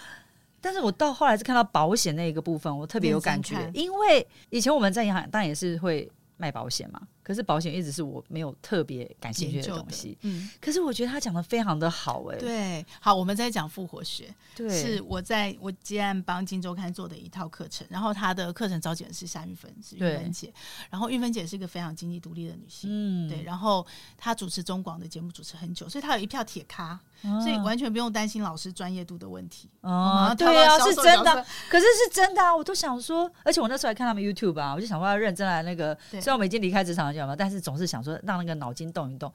[0.65, 7.03] 但是我到后来是看到保险那一个部分，我特别有感觉，因为以前我们在银行当然也是会卖保险嘛。
[7.23, 20.53] 可是保险一直是我没有特别感兴趣的东西，嗯，可是我觉得他讲的非常的好，欸，哎，对，好，我们在讲复活学，对，是我在我接案帮金周刊做的一套课程，然后他的课程召集人是夏玉芬，是玉芬姐，
[20.91, 37.13] 然后玉芬姐是一个非常经济独立的女性，嗯，对，然后她主持中广的节目主持很久，所以她有一票铁咖，哦，所以完全不用担心老师专业度的问题，哦，对啊，是真的，可是是真的啊，我都想说，而且我那时候还看他们 YouTube 啊，我就想说要认真来那个，虽然我们已经离开职场。
[37.37, 39.31] 但是总是想说让那个脑筋动一动，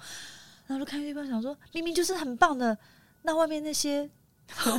[0.65, 2.75] 然后就看一半想说明明就是很棒的，
[3.21, 4.09] 那外面那些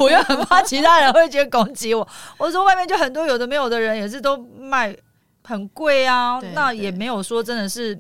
[0.01, 2.09] 我又很怕其他人会觉得攻击我。
[2.39, 4.97] 我说外面就很多有的没有的人也是都卖
[5.45, 7.97] 很贵啊，那也没有说真的是。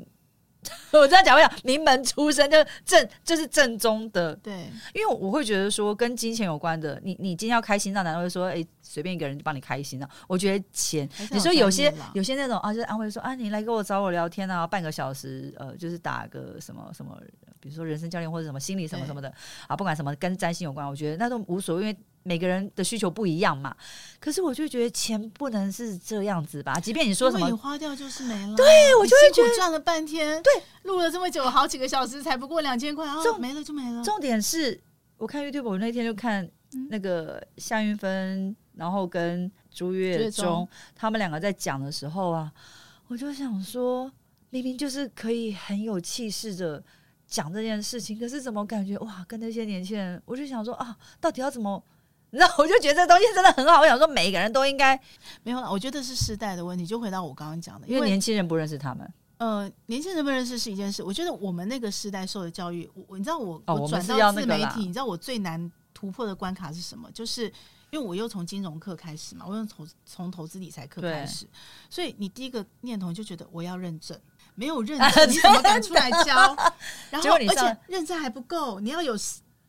[0.92, 4.52] 我这样讲，我讲名门出身就正就是正宗的，对，
[4.92, 10.08] 因为我会觉得说跟金钱有关的，你你今天要开心，那难道会说哎随便一个人就帮你开心啊？
[10.26, 17.16] 我觉得钱，你说有些有些那种啊，就是安慰说啊，你来跟我找我聊天啊，半个小时，呃，就是打个什么什么，
[17.60, 19.32] 比如说人生教练或者什么心理什么什么的
[19.68, 21.96] 啊，不管什么跟占星有关，我觉得那都无所谓，因为。
[22.28, 23.74] 每个人的需求不一样嘛，
[24.20, 26.78] 可是我就觉得钱不能是这样子吧。
[26.78, 28.54] 即便你说什么，你花掉就是没了。
[28.54, 34.04] 对，我就会觉得赚了半天，对，录了这么久，好几个小时才不过两千块，然后没了就没了。
[34.04, 34.78] 重点是
[35.16, 36.46] 我看 YouTube，我那天就看
[36.90, 42.52] 那个夏云芬然后跟朱月忠他们两个在讲的时候啊，
[43.06, 44.12] 我就想说，
[44.50, 46.84] 明明就是可以很有气势的
[47.26, 51.82] 讲这件事情，可是怎么感觉哇，跟那些年轻人，我就想说啊，到底要怎么？
[52.30, 54.98] 然后我就觉得这东西真的很好，我想说每一个人都应该
[55.42, 55.70] 没有了。
[55.70, 59.10] 我觉得是时代的问题，就回到我刚刚讲的，因为年轻人不认识他们。
[59.38, 61.02] 呃，年轻人不认识是一件事。
[61.02, 67.08] 我觉得我们那个时代受的教育，我你知道我、哦、我转到自媒体，你知道我最难突破的关卡是什么？
[67.12, 67.44] 就是
[67.90, 71.46] 因为我又从金融课开始嘛，我又从从投资理财课开始，
[71.88, 74.18] 所以你第一个念头就觉得我要认证，
[74.56, 76.56] 没有认证 你怎么敢出来教？
[77.10, 79.16] 然后而且认证还不够，你要有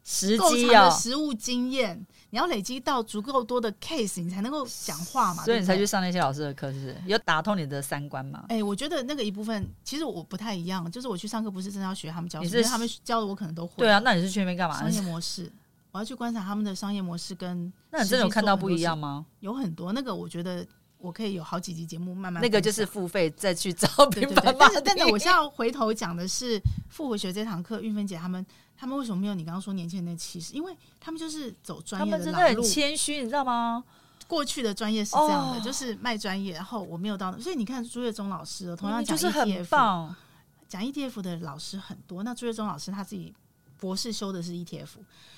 [0.03, 2.03] 实际的实务经验。
[2.31, 6.95] 你要累积到足够多的 case，你才能够讲话嘛，所以你才去上那些老师的课，是不是？
[7.05, 8.45] 有打通你的三观嘛？
[8.49, 13.73] 哎、欸，我觉得那个一部分，其实我不太一样，就是我去上课不是真的要学他们教，是他们教的我可能都会。
[13.77, 14.77] 对啊，那你是去那边干嘛？
[14.79, 15.51] 商业模式，
[15.91, 17.71] 我要去观察他们的商业模式跟。
[17.89, 19.25] 那你真的有看到不一样吗？
[19.39, 20.65] 有很多，那个我觉得
[20.99, 22.41] 我可以有好几集节目慢慢。
[22.43, 28.45] 那个就是付费再去找品牌，但是但是我现在要回头讲的是复活学这堂课，玉芬姐他们。
[28.81, 30.53] 他们为什么没有你刚刚说年轻人的气势？
[30.53, 33.83] 因为他们就是走专业的，他们真的很谦虚，你知道吗？
[34.25, 36.53] 过去的专业是这样的，哦、就是卖专业。
[36.53, 40.15] 然后我没有到，所以你看朱月忠老师同样讲 ETF，
[40.69, 42.23] 讲 ETF 的老师很多。
[42.23, 43.35] 那朱月忠老师他自己
[43.77, 44.87] 博士修的是 ETF，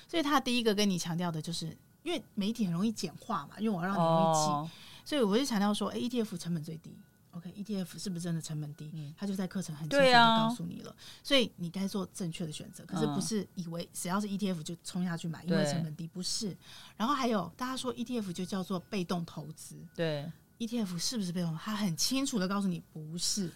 [0.06, 4.70] 所以他第一个跟你强调的就是，因为媒体很容易简化嘛，因为我要让你容易记，哦、
[5.04, 6.96] 所以我就强调说，哎，ETF 成本最低。
[7.32, 8.90] OK，ETF、okay, 是不是真的成本低？
[8.92, 12.84] 嗯、他就在课程很清楚的告诉你了，啊、所以你该做正确的选择。
[12.84, 16.54] 可是不是以为只要是 ETF 就冲下去买，因为成本低，不是。
[16.94, 21.56] 然后还有大家说 ETF 就叫做被动投资，对，ETF 是不是被动？
[21.56, 23.50] 他很清楚的告诉你不是。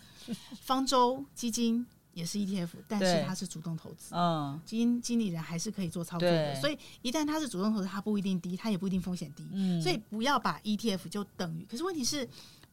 [0.62, 6.55] 方舟基金也是 ETF，但是它是主动投资，嗯，基金经理人还是可以做操作的。
[6.61, 9.46] 所以一旦它是主动投资，它不一定低，它也不一定风险低。
[9.52, 11.64] 嗯，所以不要把 ETF 就等于。
[11.70, 12.29] 可是问题是。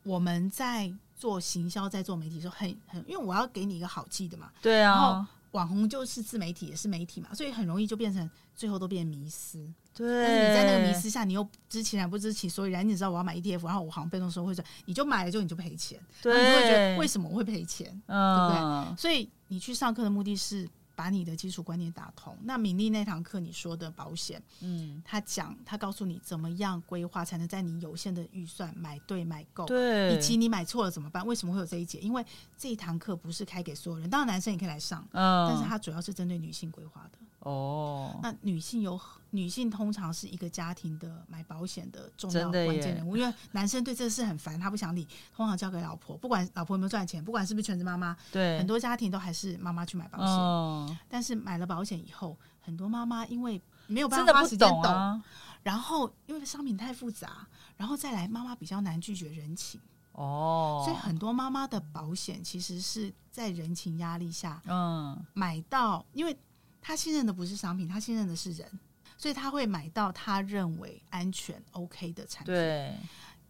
[0.05, 4.51] 我们在做行销，在做媒体的时候，很很，因为我要给你一个好记的嘛。
[4.61, 4.91] 对啊。
[4.91, 9.65] 然后网红就是自媒体，也是媒体嘛，所以很容易就变成最后都变迷思。
[9.93, 10.25] 对。
[10.25, 15.99] 但是你在那个迷失下，你又知其然不知其所以然，你知道我要买 ETF，然后我好像被动收回转，你就买了之后你就赔钱。
[16.21, 16.33] 对。
[16.33, 17.87] 你就会觉得为什么我会赔钱？
[18.07, 18.49] 嗯。
[18.49, 18.97] 对不对？
[18.97, 20.69] 所以你去上课的目的是。
[20.95, 22.37] 把你的基础观念打通。
[22.43, 31.25] 那敏丽那堂课你说的保险，嗯，他讲他告诉你怎么样规划才能在你有限的预算买对买够，对，以及你买错了怎么办？
[31.25, 31.97] 为什么会有这一节？
[31.97, 32.23] 因为
[32.55, 37.17] 这一堂课不是开给所有人，当然男生也可以来上，嗯，但是他主要是针对女性规划的。
[37.43, 38.99] 哦，那女性有
[39.31, 50.27] 女性通常是一个家庭的买保险的重要关键人物，因为男生对这事很烦，他不想理，通常交给老婆，不管老婆有没有赚钱，不管是不是全职妈妈，对，很多家庭都还是妈妈去买保险。
[50.27, 55.21] 哦，但是买了保险以后，很多妈妈因为没有办法花时间懂，啊，
[55.63, 59.81] 然后因为商品太复杂，然后再来妈妈比较难拒绝人情。
[60.13, 66.37] 哦，所以很多妈妈的保险其实是在人情压力下，嗯，买到因为。
[66.85, 68.79] 他信任的不是商品，他信任的是人，
[69.17, 72.53] 所以他会买到他认为安全 OK 的产品。
[72.53, 72.93] 对，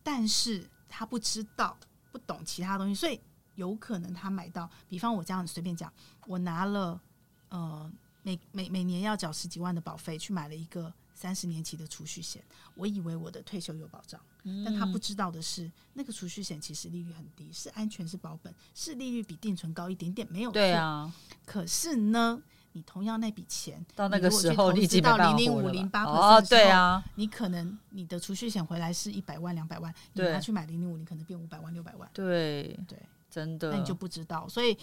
[0.03, 1.75] 但是他不知道、
[2.11, 3.19] 不懂其他东西，所以
[3.55, 5.91] 有可能他买到，比方我这样随便讲，
[6.27, 7.01] 我拿了
[7.49, 7.91] 呃
[8.21, 12.43] 每每每年要缴十几万的保费去买了一个三十年期的储蓄险，
[12.75, 20.53] 我以为我的退休有保障，嗯、但他不知道的是，那个储蓄险其实利率很低，是安全是保本，是利率比定存高一点点，没有错。
[20.53, 21.11] 对啊，
[21.45, 22.41] 可是呢？
[22.73, 32.77] 你同样那笔钱到那个时候立即到零零五零八哦，对啊，你可能你的储蓄险回来是一百万两百万，你拿去买零零五零可能变五百万六百万，对。
[32.87, 32.97] 对，
[33.29, 34.77] 真的，那你就不知道，所以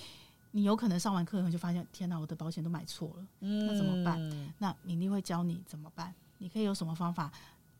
[0.52, 4.18] 你有可能上完课以后就发现，天哪，我的保险都买错了，那怎么办？
[4.58, 7.30] 那米粒会教你怎么办，你可以有什么方法？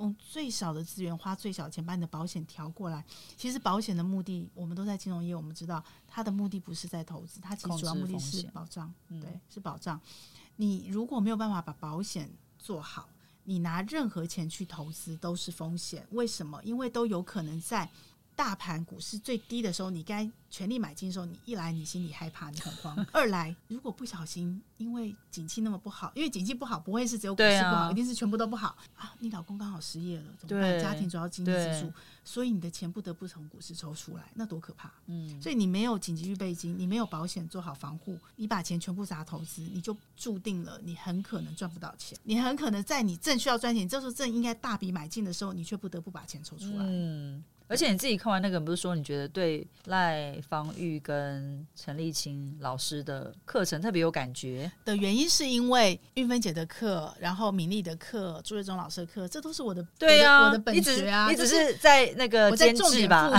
[0.01, 3.05] 用最少的资源，花最少钱把你的保险调过来。
[3.37, 8.93] 其实保险的目的，我们都在金融业，我们知道它的目的不是在投资，它其实主要目的是保障。
[9.09, 10.01] 对，是保障。
[10.57, 13.09] 你如果没有办法把保险做好，
[13.45, 16.07] 你拿任何钱去投资都是风险。
[16.11, 16.61] 为什么？
[16.65, 17.89] 因为都有可能在
[18.41, 20.27] 大盘股市最低的时候，你该。
[20.53, 29.15] 全力买进的时候，你一来你心里害怕，你很慌； 二来如果不小心，因为景气那么不好，因为景气不好不会是只有股市不好，啊、一定是全部都不好啊！
[29.21, 30.73] 你老公刚好失业了，怎么办？
[30.73, 31.93] 对家庭主要经济支柱，
[32.25, 34.93] 所以你的钱不得不从股市抽出来，那多可怕！
[35.07, 46.85] 嗯，所以你没有紧急预备金，你没有保险做好防护，你把钱全部砸投资，你就注定了你很可能赚不到钱，你很可能在你正需要赚钱，这时候正应该大笔买进的时候，你却不得不把钱抽出来。
[46.89, 47.45] 嗯。
[47.71, 61.31] 而且你自己看完那个，不是说你觉得对赖芳玉跟陈立青老师的课程特别有感觉的原因，是因为玉芬姐的课，然后敏丽的课，朱月忠老师的课，这都是我的对啊，我的本学啊。
[61.31, 63.31] 你只是在那个兼职吧？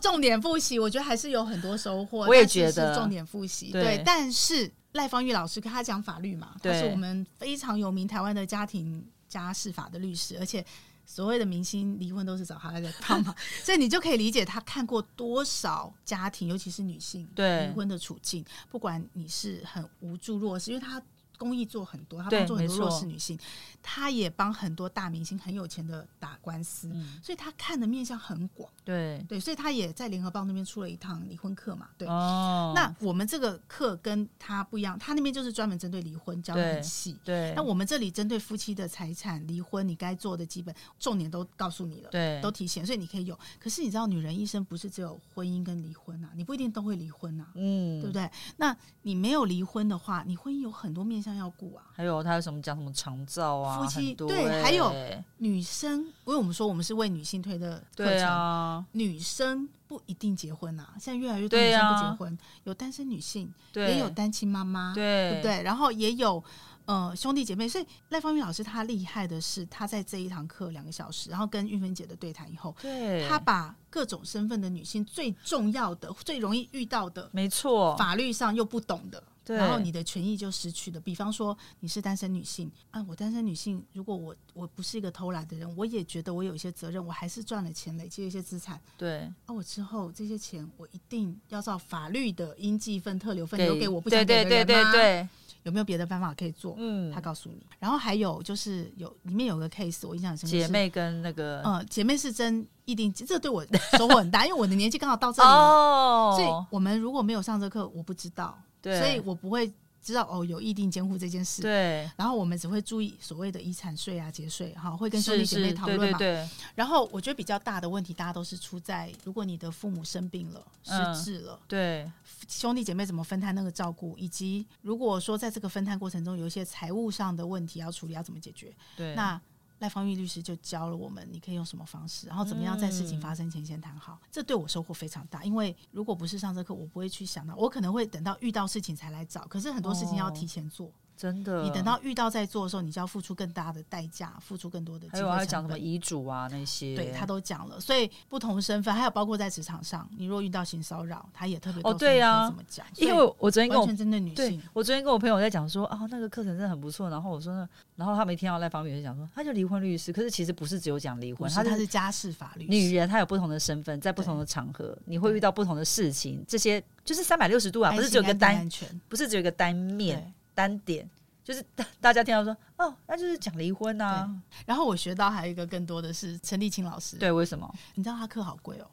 [0.00, 2.20] 重点复习，我觉得还是有很多收获。
[2.28, 4.00] 我也觉得是重点复习，对。
[4.06, 10.64] 但是赖芳玉老师，他讲法律嘛，他是我们非常有名台湾的家庭家事法的律师，而且。
[11.06, 18.44] 所谓的明星离婚都是找他来帮忙， 所以你就可以理解他看过多少家庭，尤其是女性离婚的处境。
[18.70, 21.00] 不管你是很无助弱势，因为他。
[21.38, 23.38] 公益做很多，他帮助很多弱势女性，
[23.82, 28.70] 他也帮很多大明星很有钱的打官司，嗯、所以他看的面向很广。
[28.84, 31.88] 对对，所以他也在联合报那边出了一堂离婚课嘛。
[31.98, 37.16] 对，哦、那我们这个课跟他不一样，他那边就是专门针对离婚教的很细。
[37.24, 43.36] 对，那我们这里针对夫妻的财产、离婚，你该做的基本重点都告诉你了，对，都提醒，所以你可以有。
[43.58, 48.30] 可是你知道，女人一生不是只有婚姻跟离婚啊，你不一定都会离婚啊，嗯，对不对？
[48.56, 51.84] 那你没有离婚的话，你婚姻有很多面向要顾啊。
[51.92, 53.80] 还有他有什么讲什么长照啊？
[53.80, 54.92] 夫妻对，对，还有
[55.38, 65.62] 女生，因为我们说我们是为女性推的课程，对啊，女生不一定结婚啊，现在越来越多女生不结婚，啊、有单身女性，也有单亲妈妈，对，对不对？
[65.62, 66.42] 然后也有
[66.84, 79.22] 呃兄弟姐妹，所以赖芳玉老师他厉害的是，他在这一堂课两个小时，然后跟玉芬姐的对谈以后，对，他把各种身份的女性最重要的、最容易遇到的，没错，法律上又不懂的。
[79.46, 81.00] 对然后你的权益就失去了。
[81.00, 88.80] 比方说你是单身女性啊，我单身女性，如果我我不是一个偷懒的人，我也觉得我有一些责任，我还是赚了钱，累积了一些资产。
[88.98, 94.64] 对，啊，我之后这些钱我一定要照法律的应计分、特留分留给我不想给的人吗？
[94.64, 95.28] 对对对对对，
[95.62, 96.74] 有没有别的办法可以做？
[96.78, 97.64] 嗯，他告诉你。
[97.78, 103.64] 然后还有就是有里面有个 case，我印象很深刻，姐妹跟那个嗯，姐妹是真一定，这对我
[103.96, 109.72] 收获很大，因为我的年纪刚好到这里了，哦、所以我们如果没有上这课，我不知道，对，所以我不会。
[110.02, 112.08] 知道哦，有意定监护这件事，对。
[112.16, 116.16] 然后我们只会注意所谓的遗产税啊、节税，哈，会跟兄弟姐妹讨论嘛。
[116.16, 116.48] 对对对。
[116.76, 122.08] 然后我觉得比较大的问题，大家都是出在如果你的父母生病了、嗯、失智了，对，
[122.46, 128.72] 兄弟姐妹怎么分摊那个照顾，以及如果说在这个分摊过程中有一些财务上的问题要处理，要怎么解决？
[128.96, 129.40] 对，那。
[129.78, 134.18] 赖芳玉律师就教了我们，你可以用什么方式，然后怎么样在事情发生前先谈好。
[134.22, 139.46] 嗯、这对我收获非常大，因为如果不是上这课，我不会去想到，我可能会等到遇到事情才来找。
[139.46, 140.86] 可是很多事情要提前做。
[140.86, 145.06] 哦真的，你等到遇到在做的时候，你就要付出更大的代价，付出更多的。
[145.10, 147.80] 还有还讲什么遗嘱啊那些，对他都讲了。
[147.80, 152.86] 所以不同身份，还有包括在职场上，你若遇到性骚扰，他也特别哦，对呀，怎么讲？
[152.96, 157.08] 因为我昨天跟我针对女性，我昨天跟我朋友在讲说，哦，那个课程真的很不错。
[157.08, 162.66] 然后我说呢，然后他没听到那方面就讲说，他就离婚律师，可是其实不是只有讲离婚，他他是家事法律。
[162.68, 168.68] 女人她有不同的身份，在不同的场合，你会遇到不同的事情，这些就是三百六十度啊，不是只有一个单，
[169.08, 171.08] 不是只有一个单面单点。
[171.44, 174.28] 就是大大家听到说哦，那就是讲离婚啊。
[174.64, 177.16] 然后我学到还有一个更多的是陈立青老师。
[177.18, 177.72] 对，为什么？
[177.94, 178.86] 你知道他课好贵哦。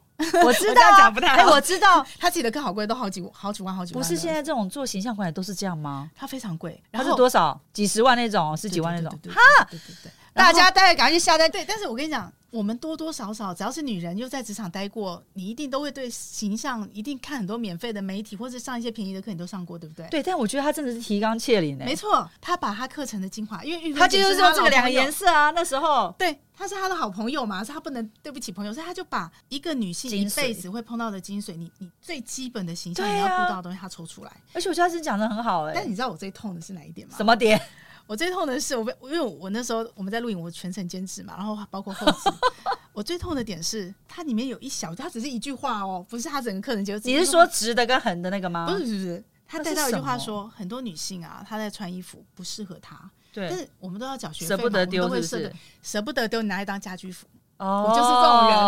[0.44, 4.00] 我知道讲不太我知道他自己的课好贵，都好几好几万，好几万。
[4.00, 6.08] 不是现在这种做形象管理都是这样吗？
[6.14, 7.60] 他非常贵，然后是多少？
[7.72, 9.18] 几十万那种，十几万那种。
[9.32, 10.12] 哈，对对对。
[10.32, 11.50] 大家待会赶快去下单。
[11.50, 12.32] 对，但是我跟你讲。
[12.54, 20.06] 我们多多少少，只要是女人又在职场待过，你一定都会对形象一定看很多免费的媒体，或者上一些便宜的课，你都上过，对不对？
[20.08, 21.84] 对，但我觉得他真的是提纲挈领的。
[21.84, 34.30] 没错，他把他课程的精华，因为他就是用这个两个颜色啊，那时候对，他是他的好朋友嘛，是他不能对不起朋友，所以他就把一个女性一辈子会碰到的精髓，你你最基本的形象你要顾到的东西，他抽出来。
[34.52, 37.14] 而且我觉得他是讲的很好哎，但你知道我最痛的是哪一点吗？
[37.16, 37.60] 什么点？
[38.06, 42.30] 我最痛的是我被，因为我那时候我们在录影，我全程监制嘛，然后包括后期。
[42.92, 47.00] 我最痛的点是，它里面有一小，它只是一句话哦，不是它整个课程结构。
[47.04, 48.66] 你是说直的跟横的那个吗？
[48.68, 53.10] 不是，不是，他带到一句话说，很多女性啊，她在穿衣服不适合她。
[53.32, 53.48] 对。
[53.48, 55.52] 但是我们都要缴学费，舍不得丢，是不是？
[55.82, 57.26] 舍不得丢，你拿来当家居服。
[57.56, 57.86] 哦。
[57.88, 58.58] 我就是这种人，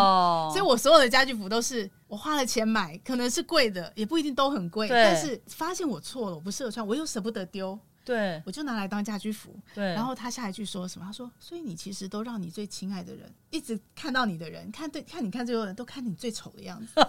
[0.51, 4.89] 所以我所有的家居服都是我花了钱买，可能是贵的，也不一定都很贵。
[4.89, 7.79] 但是发现我错了，我不适合穿，我又舍不得丢。
[8.07, 9.55] 对，我就拿来当家居服。
[9.75, 11.05] 对，然后他下一句说什么？
[11.05, 16.95] 他说：“所以你其实都让你最亲爱的人一直看到你的人，看对看你看最后人都看你最丑的样子。”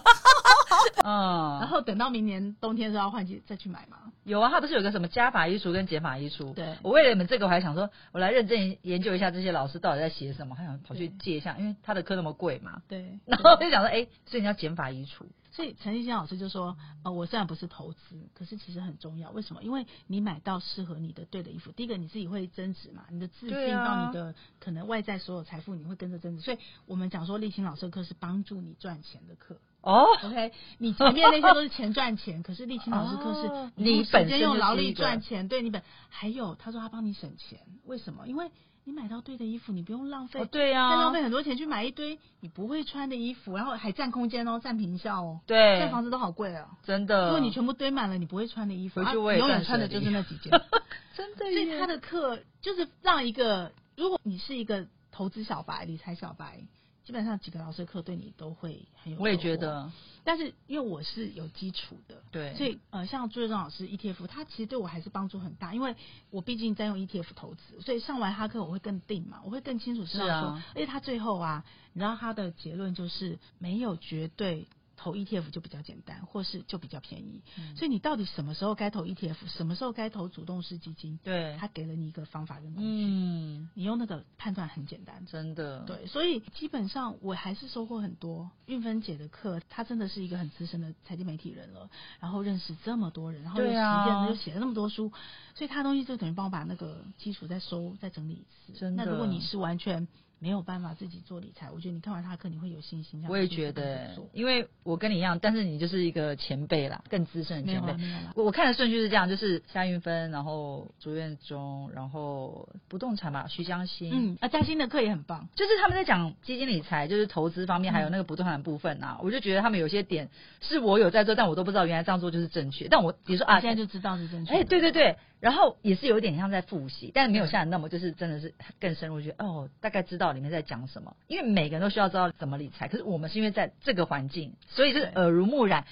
[1.04, 4.12] 嗯，然后等到明年冬天是要换季再去买嘛？
[4.24, 6.52] 有啊，他不是有个什么加法衣橱跟减法衣橱？
[6.52, 12.82] 对，我为了你们这个，我还想说，我来认真研究一下这些老师到底在写什么，还想跑去借一下，因为他的课那么贵嘛。
[12.88, 15.24] 对，然后就想说，哎，所以你要减法衣橱。
[15.58, 19.32] 所以陈立新老师就说，呃，我虽然不是投资，可是其实很重要。
[19.32, 19.64] 为什么？
[19.64, 26.42] 因为你买到适合你的对的衣服，第一个你自己会增值嘛，你的自信到你的可能外在所有财富，你会跟着增值。
[26.42, 29.60] 所以我们讲说，立新老师的课是帮助你赚钱的课。
[29.80, 38.28] 哦，OK，你前面那些都是钱赚钱，可是立青老师课是你本身用劳力赚钱，对你本还有他说他帮你省钱，为什么？
[38.28, 38.48] 因为
[38.88, 50.50] 你买到对的衣服，你不用浪费，对呀，再浪费很多钱去买一堆你不会穿的衣服，然后还占空间哦，占坪效哦，对，现在房子都好贵哦，真的，如果你全部堆满了你不会穿的衣服，啊，永远穿的就是那几件，
[51.14, 56.62] 真的，所以他的课就是让一个，如果你是一个投资小白、理财小白。
[57.08, 59.90] 基本上几个老师课对你都会很有，我也觉得，
[60.24, 65.96] 但是因为我是有基础的，对，所以呃，像朱瑞忠老师 ETF，他其实对我还是帮助很大，因为
[66.28, 74.68] 我毕竟在用 ETF 投资，所以上完他课我会更定嘛，我会更清楚知道说，啊、而且他最后啊，你知道他的结论就是没有绝对。
[74.98, 81.18] 投 ETF 就比较简单，或是就比较便宜，嗯、所以你到底什么时候该投 ETF，什么时候该投主动式基金？
[81.22, 85.84] 对，他给了你一个方法跟工具，嗯，你用那个判断很简单，真的。
[85.84, 88.50] 对，所以基本上我还是收获很多。
[88.66, 91.88] 韵芬姐的课，她真的是一个很资深的财经媒体人了，
[92.18, 95.12] 然后认识这么多人，然后又实践了，又写了那么多书，
[95.54, 98.78] 所以她东西就等于帮我把那个基础再收再整理一次。
[98.78, 99.04] 真的。
[99.04, 100.08] 那如果你是完全。
[100.40, 103.24] 没有办法自己做理财，我觉得你看完他的课你会有信心。
[103.28, 107.92] 我也觉得，因为我跟你一样，但是你就是一个前辈啦，更资深的前辈。
[108.34, 114.12] 我我看的顺序是这样，就是夏云芬，然后朱院中，然后不动产吧，徐江欣。
[114.12, 120.28] 嗯，啊，嘉欣的课也很棒，就是他们在讲基金理财，就是投资方面，还有那个不动产的部分啊，嗯、我就觉得他们有些点
[120.60, 122.86] 是我有在做，但我都不知道原来这样做就是正确。
[122.88, 124.54] 但我比如说啊，现在就知道是正确。
[124.54, 125.16] 哎，对对对。
[125.40, 131.16] 然后也是有一点像在复习，但是没有像你那么就是真的是更深入，觉得哦，大概知道里面在讲什么。
[131.26, 135.86] 因为每个人都需要知道怎么理财，可是我们是因为在这个环境，所以就是耳濡目染，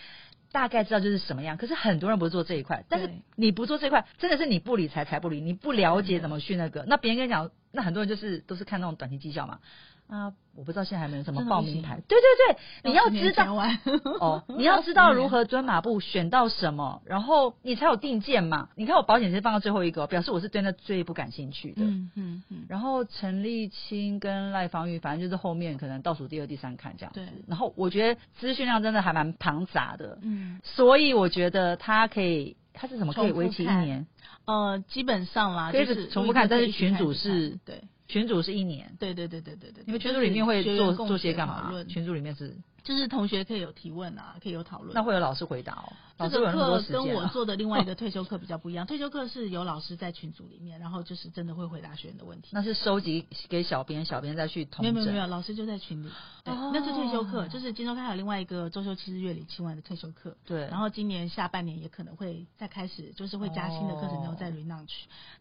[0.51, 1.57] 大概知道就是什么样。
[1.57, 9.61] 可是很多人不是做这一块，但是你不做这一块，真的是你不理财财不理，你不了解怎么去那个，那别人跟你讲，那很多人就是都是看那种短期绩效嘛。
[10.09, 12.00] 啊，我不知道现在还没有什么报名牌。
[12.07, 13.54] 对对对，你要知道
[14.20, 18.68] 哦，你要知道如何蹲马步，选到什么，然后你才有定见嘛。
[18.76, 21.82] 你看我保险是放到最后一个，表示我是对那最不感兴趣的。
[21.82, 22.66] 嗯嗯嗯。
[22.68, 27.20] 然后陈立青跟赖芳玉，反正就是后面可能倒数第二、第三看这样子。
[27.20, 27.28] 对。
[27.48, 30.18] 然后我觉得资讯量真的还蛮庞杂的。
[30.22, 30.61] 嗯。
[30.62, 34.07] 所以我觉得他可以，他是什么可以维持一年？
[34.44, 37.82] 呃，基本上啦，就是重复看，但是群主是对。
[38.09, 39.82] 群组是一年，对对对对对对。
[39.86, 41.84] 你们群组里面会做做些干嘛？
[41.84, 42.57] 群组里面是。
[42.87, 44.95] 就是同学可以有提问啊，可以有讨论。
[44.95, 45.93] 那会有老师回答哦。
[46.30, 48.87] 这个课跟我做的另外一个退休课比较不一样。
[48.89, 52.51] 退休课是有老师在群组里面，然后就是真的会回答学员的问题。
[52.53, 54.95] 那是收集给小编，小编再去统整。
[54.95, 56.09] 没有没有没有，老师就在群里。
[56.43, 60.34] 对，那是退休课，就是金周开还有另外一个周休七日月理七万的退休课。
[60.47, 60.66] 对。
[60.68, 64.93] 然后今年下半年也可能会再开始，就是会加新的课程，然后再 relaunch。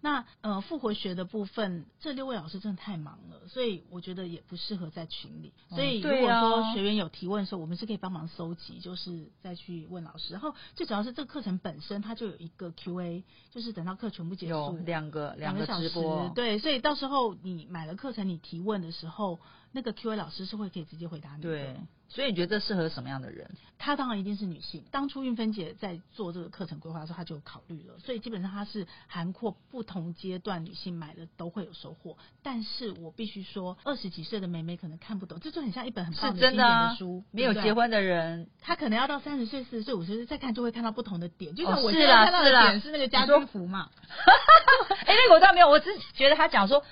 [0.01, 5.53] 那呃复活学的部分，这六位老师真的太忙了，所以我觉得也不适合在群里。
[5.69, 10.33] 所以如果说学员有提问的时候，我们是可以帮忙搜集，就是再去问老师。
[10.33, 15.89] 然后最主要是这个课程本身它就有一个 Q&A，就是等到课全部结束，两个两个小时，
[16.35, 19.39] 对，所以到时候你买了课程，你提问的时候，
[19.75, 21.49] 那个 Q&A 老师是会可以直接回答你的。
[21.49, 21.75] 对。
[22.07, 23.49] 所以你觉得这适合什么样的人？
[23.79, 24.85] 她当然一定是女性。
[24.91, 27.97] 当初运芬姐在做这个课程规划的时候，她就考虑了。
[27.97, 32.15] 所以基本上她是涵括不同阶段女性买的都会有收获。
[32.43, 37.23] 但是我必须说，二十几岁的妹妹可能看不懂，这就很像一本很棒的经典的书。
[37.31, 41.55] 没有结婚的人，她可能要到三十岁、四十岁、五十岁再看，就会看到不同的点。
[41.55, 43.89] 就像我现在看到的点是那个家居服嘛。
[45.05, 46.83] 哎，那个我倒没有，我只是觉得他讲说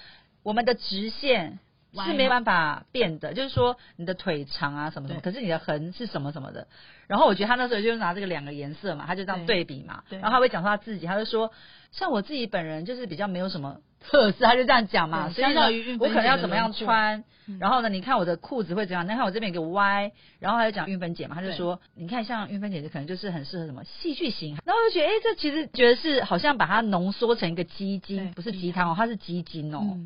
[0.41, 1.59] 我们的直线。
[1.94, 6.68] 是没办法变的，就是说你的腿长啊什么什么，可是你的横是什么什么的。
[7.08, 10.04] 然后我觉得他那时候就拿这个两个颜色嘛，他就这样对比嘛。
[10.20, 11.52] 然后他会讲说他自己，他就说
[11.91, 15.30] 像我自己本人就是比较没有什么特色，他就这样讲嘛。
[15.30, 15.70] 所以呢，
[16.00, 17.24] 我可能要怎么样穿？
[17.60, 19.04] 然后呢，你看我的裤子会怎样？
[19.04, 24.58] 你看我这边有个 Y，然后他就讲运芬姐嘛，他就说你看像运芬姐就可能就是很适合什么戏剧型。
[24.66, 29.98] 然后我就觉得哎，这其实觉得是好像把它浓缩成一个基金，不是鸡汤哦，它是基金哦。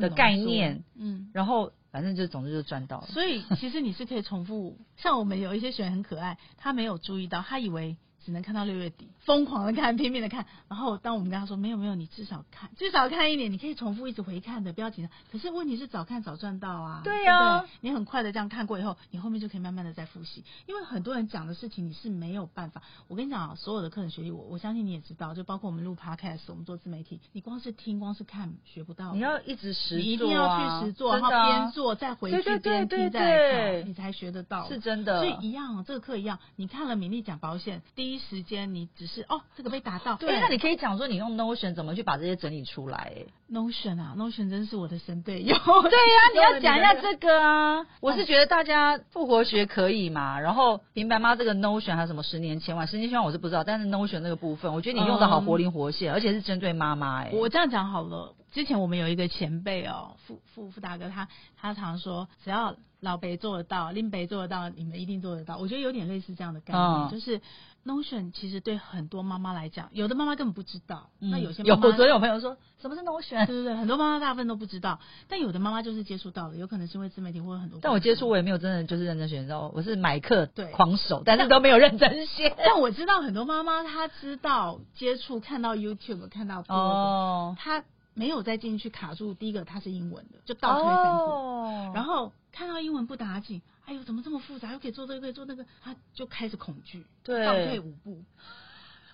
[0.00, 3.06] 的概念，嗯，然后反正就总之就赚到了。
[3.08, 10.46] 所以其实你是可以重复，像我们有一些学员很可爱，他没有注意到，他以为只能看到六月底，疯狂的看， 拼命的看。
[10.68, 15.12] 然后当我们跟他说没有没有，你至少看至少看一年，你可以重复一直回看的，不要紧张。
[15.30, 20.44] 可是问题是早看早赚到啊，对呀、啊，你很快的这样看过以后，你后面就可以慢慢的再复习。
[20.66, 22.82] 因为很多人讲的事情你是没有办法。
[23.08, 35.20] 我跟你讲啊，所有的课程学历，我我相信你也知道，就包括我们录 podcast，我们做自媒体，你光是听光是看学不到，你要一直实你一定要去实做，然后边做再回去边听再看，你才学得到，是真的。
[35.20, 38.88] 所以一样，这个课一样，你看了米粒讲保险，第一时间你。
[38.94, 40.16] 只是哦，这个被打到。
[40.16, 43.12] 对，那你可以讲说你用 Notion 怎么去把这些整理出来
[43.50, 45.54] ？Notion 啊，Notion 真是我的神队友。
[45.54, 45.58] 对呀、
[46.28, 47.86] 啊，你要讲一下这个啊。
[48.00, 57.30] 我是觉得大家复活学可以嘛，然后平白妈这个 Notion 还有什么十年千万，十年千万我是不知道，但是 Notion 那个部分，我觉得你用的好活灵活现，嗯、而且是针对妈妈哎。
[57.32, 65.58] 我这样讲好了，之前我们有一个前辈哦，傅傅傅大哥，他他常说，只要老北做得到，林北做得到，你们一定做得到。
[65.58, 67.40] 我觉得有点类似这样的概念，嗯、就是。
[67.84, 71.10] Notion 其实对很多妈妈来讲，有的妈妈根本不知道。
[71.18, 73.44] 嗯、那有些有，昨天有朋友说什么是 Notion？
[73.44, 75.00] 对对对，很多妈妈大部分都不知道。
[75.26, 77.80] 但有的妈妈就是接触到了，有可能是因为自媒体或者很多。
[77.82, 82.54] 但我接触我也没有真的就是认真学，你知道，我是买课对狂手，但是都没有认真学。
[82.64, 87.82] 但我知道很多妈妈她知道接触看到 YouTube 看到哦，她
[88.14, 89.34] 没有再进去卡住。
[89.34, 93.60] 第一个它是英文的，就倒退三步，哦、然后看到英文不打紧。
[93.84, 94.72] 哎呦，怎么这么复杂？
[94.72, 98.22] 又可以做这个，可以做那个，他就开始恐惧，对，倒退五步。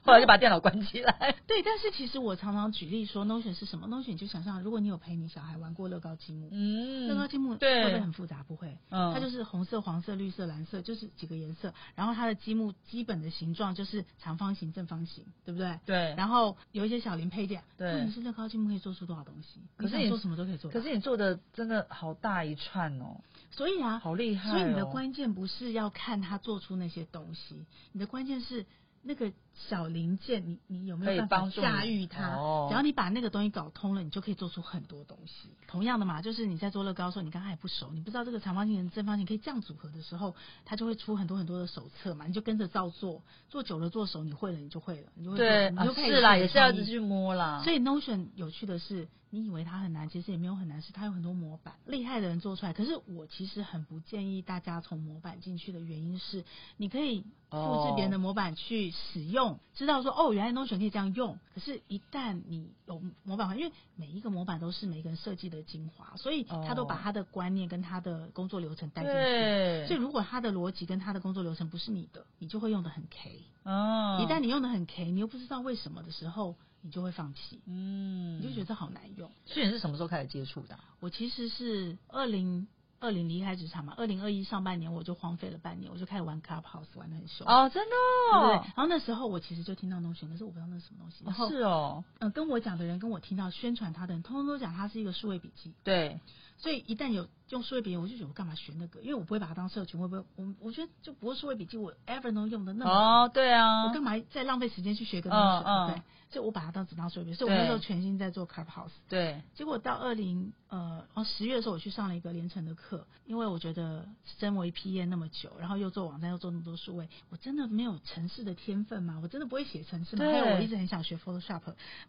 [0.08, 1.36] 后来就把电脑关起来。
[1.46, 8.42] 对，但是其实我常常举例说，Notion 是什么？Notion 就想象，如果你有陪你小孩玩过乐高积木，嗯，乐高积木对，会不会很复杂？
[8.48, 11.72] 不会，嗯，它就是红色、黄色、绿色、蓝色，就是几个颜色。
[11.94, 15.78] 然后它的积木基本的形状就是长方形、正方形，对不对？
[15.84, 16.14] 对。
[16.16, 18.04] 然后有一些小零配件，对。
[18.04, 19.60] 你是乐高积木可以做出多少东西？
[19.76, 20.70] 可是你做什么都可以做。
[20.70, 23.20] 可是你做的真的好大一串哦。
[23.50, 24.52] 所以啊，好厉害哦。
[24.52, 28.64] 所以你的关键不是要看他做出那些东西，你的关键是。
[29.08, 32.36] 那个小零件，你你有没有办法驾驭它？
[32.36, 35.48] 哦、只要你把那个东西搞通了，你就可以做出很多东西。
[35.66, 40.36] 同样的嘛，就是你在做乐高的时候，你刚刚还不熟，你不知道这个长方形跟正方形可以这样组合的时候，
[40.66, 47.62] 它就会出很多很多的手册嘛，你就跟着照做，做久了做熟，你会了你就会了，你就会对，你就可以、啊、是啦，也是要一直去摸啦。
[47.64, 49.08] 所以 Notion 有趣的是。
[49.30, 52.72] 你以为它很难，其实也没有很难，是它有很多模板，厉害的人做出来。
[52.72, 56.44] 可是我其实很不建议大家从模板进去的原因是，
[56.76, 61.38] 你可以复制别人的模板去使用，哦、知道说哦，原来 Notion 可以这样用。
[61.54, 69.18] 可是，一旦你有模板，因为每一个模板都是每个人设计的精华，所以他都把他的观念跟他的工作流程带进去。
[69.18, 73.42] 对所以，如果他的逻辑跟他的工作流程不是你的，你就会用的很 K。
[73.64, 74.18] 哦。
[74.22, 76.54] 一旦你用的很 K，你又不知道为什么的时候。
[76.82, 79.30] 你就会放弃，嗯，你就觉得这好难用。
[79.44, 80.78] 所以你是什么时候开始接触的？
[81.00, 82.66] 我其实是二零
[83.00, 87.46] 二零离开职场嘛，二零二一上半年我就荒废了半年，我就开始玩 Clubhouse 玩的很凶。
[87.46, 87.94] 哦，真的
[88.32, 88.48] 哦？
[88.48, 91.54] 对，对，然后那时候我其实就听到 Notion，可是我不知道那是什么东西。
[91.54, 95.74] 是哦，嗯，跟我讲的人跟我听到宣传他的人，通通都讲他是一个数位笔记。
[95.84, 96.20] 对，
[96.56, 99.00] 所以一旦有用数位笔记，我就觉得我干嘛学那个？
[99.00, 100.24] 因为我不会把它当社群，会不会？
[100.34, 106.02] 我我觉得就不会数位笔记，我 ever 能用的那么哦，对啊，我干嘛再浪费时间去学个 Notion？、嗯、对。
[106.30, 108.90] 所以我把它当纸张水笔，所以我那时候全心在做 Clubhouse。
[109.08, 109.42] 对。
[109.54, 114.06] 结果到二零呃，哦十月的时候，我去上了一个连城的课，因为我觉得
[114.38, 119.18] 身为 P E 那么久，然后又做网站又做那么多数位，我真的没有城市的天分嘛？
[119.22, 120.24] 我真的不会写城市嘛？
[120.26, 121.62] 还有我一直很想学 Photoshop，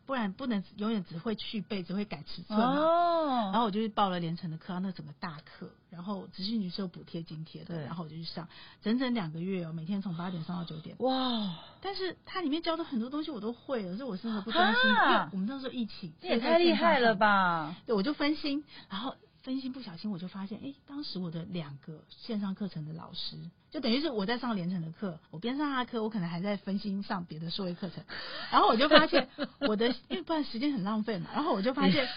[0.05, 2.77] 不然不能永远只会去背，只会改尺寸嘛。
[2.77, 3.49] 哦。
[3.51, 8.47] 然后我就去报了连城的课，那整个大课，然后职训局是有补贴津贴的，然后我就去上，
[8.81, 10.97] 整整两个月哦，每天从八点上到九点。
[10.99, 11.55] 哇！
[11.81, 14.81] 但是它里面教的很多东西我都会了，所以我真的不专心。
[14.89, 17.73] 因为我们那时候疫情，这也太厉害了吧？
[17.85, 23.37] 对，我就分心，然后分心不小心我就发现，哎，当时我的两个线上课程的老师，
[23.69, 28.03] 就等于是我在上连城的课，我边上他的课，我可能还在分心上别的社会课程，
[28.51, 29.29] 然后我就发现
[29.59, 32.07] 我的，因为不然时间很浪费嘛，然后我就发现。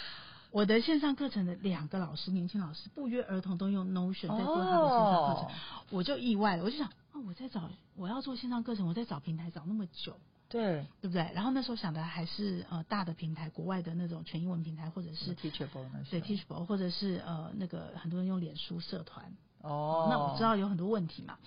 [0.51, 5.51] 我的线上课程的两个老师，年轻老师不约而同都用 Notion 在做他的线上课程，哦、
[5.89, 10.14] 我就意外了，我就想，啊，我在找，我要做线上课程，我在找平台找那么久，
[10.53, 11.29] 对，对不对？
[11.35, 19.25] 然后那时候想的还是呃大的平台，国外的那种全英文平台，或者是 Teachable，对 Teachable，或者是呃那个很多人用脸书社团，
[19.63, 21.39] 哦，那我知道有很多问题嘛。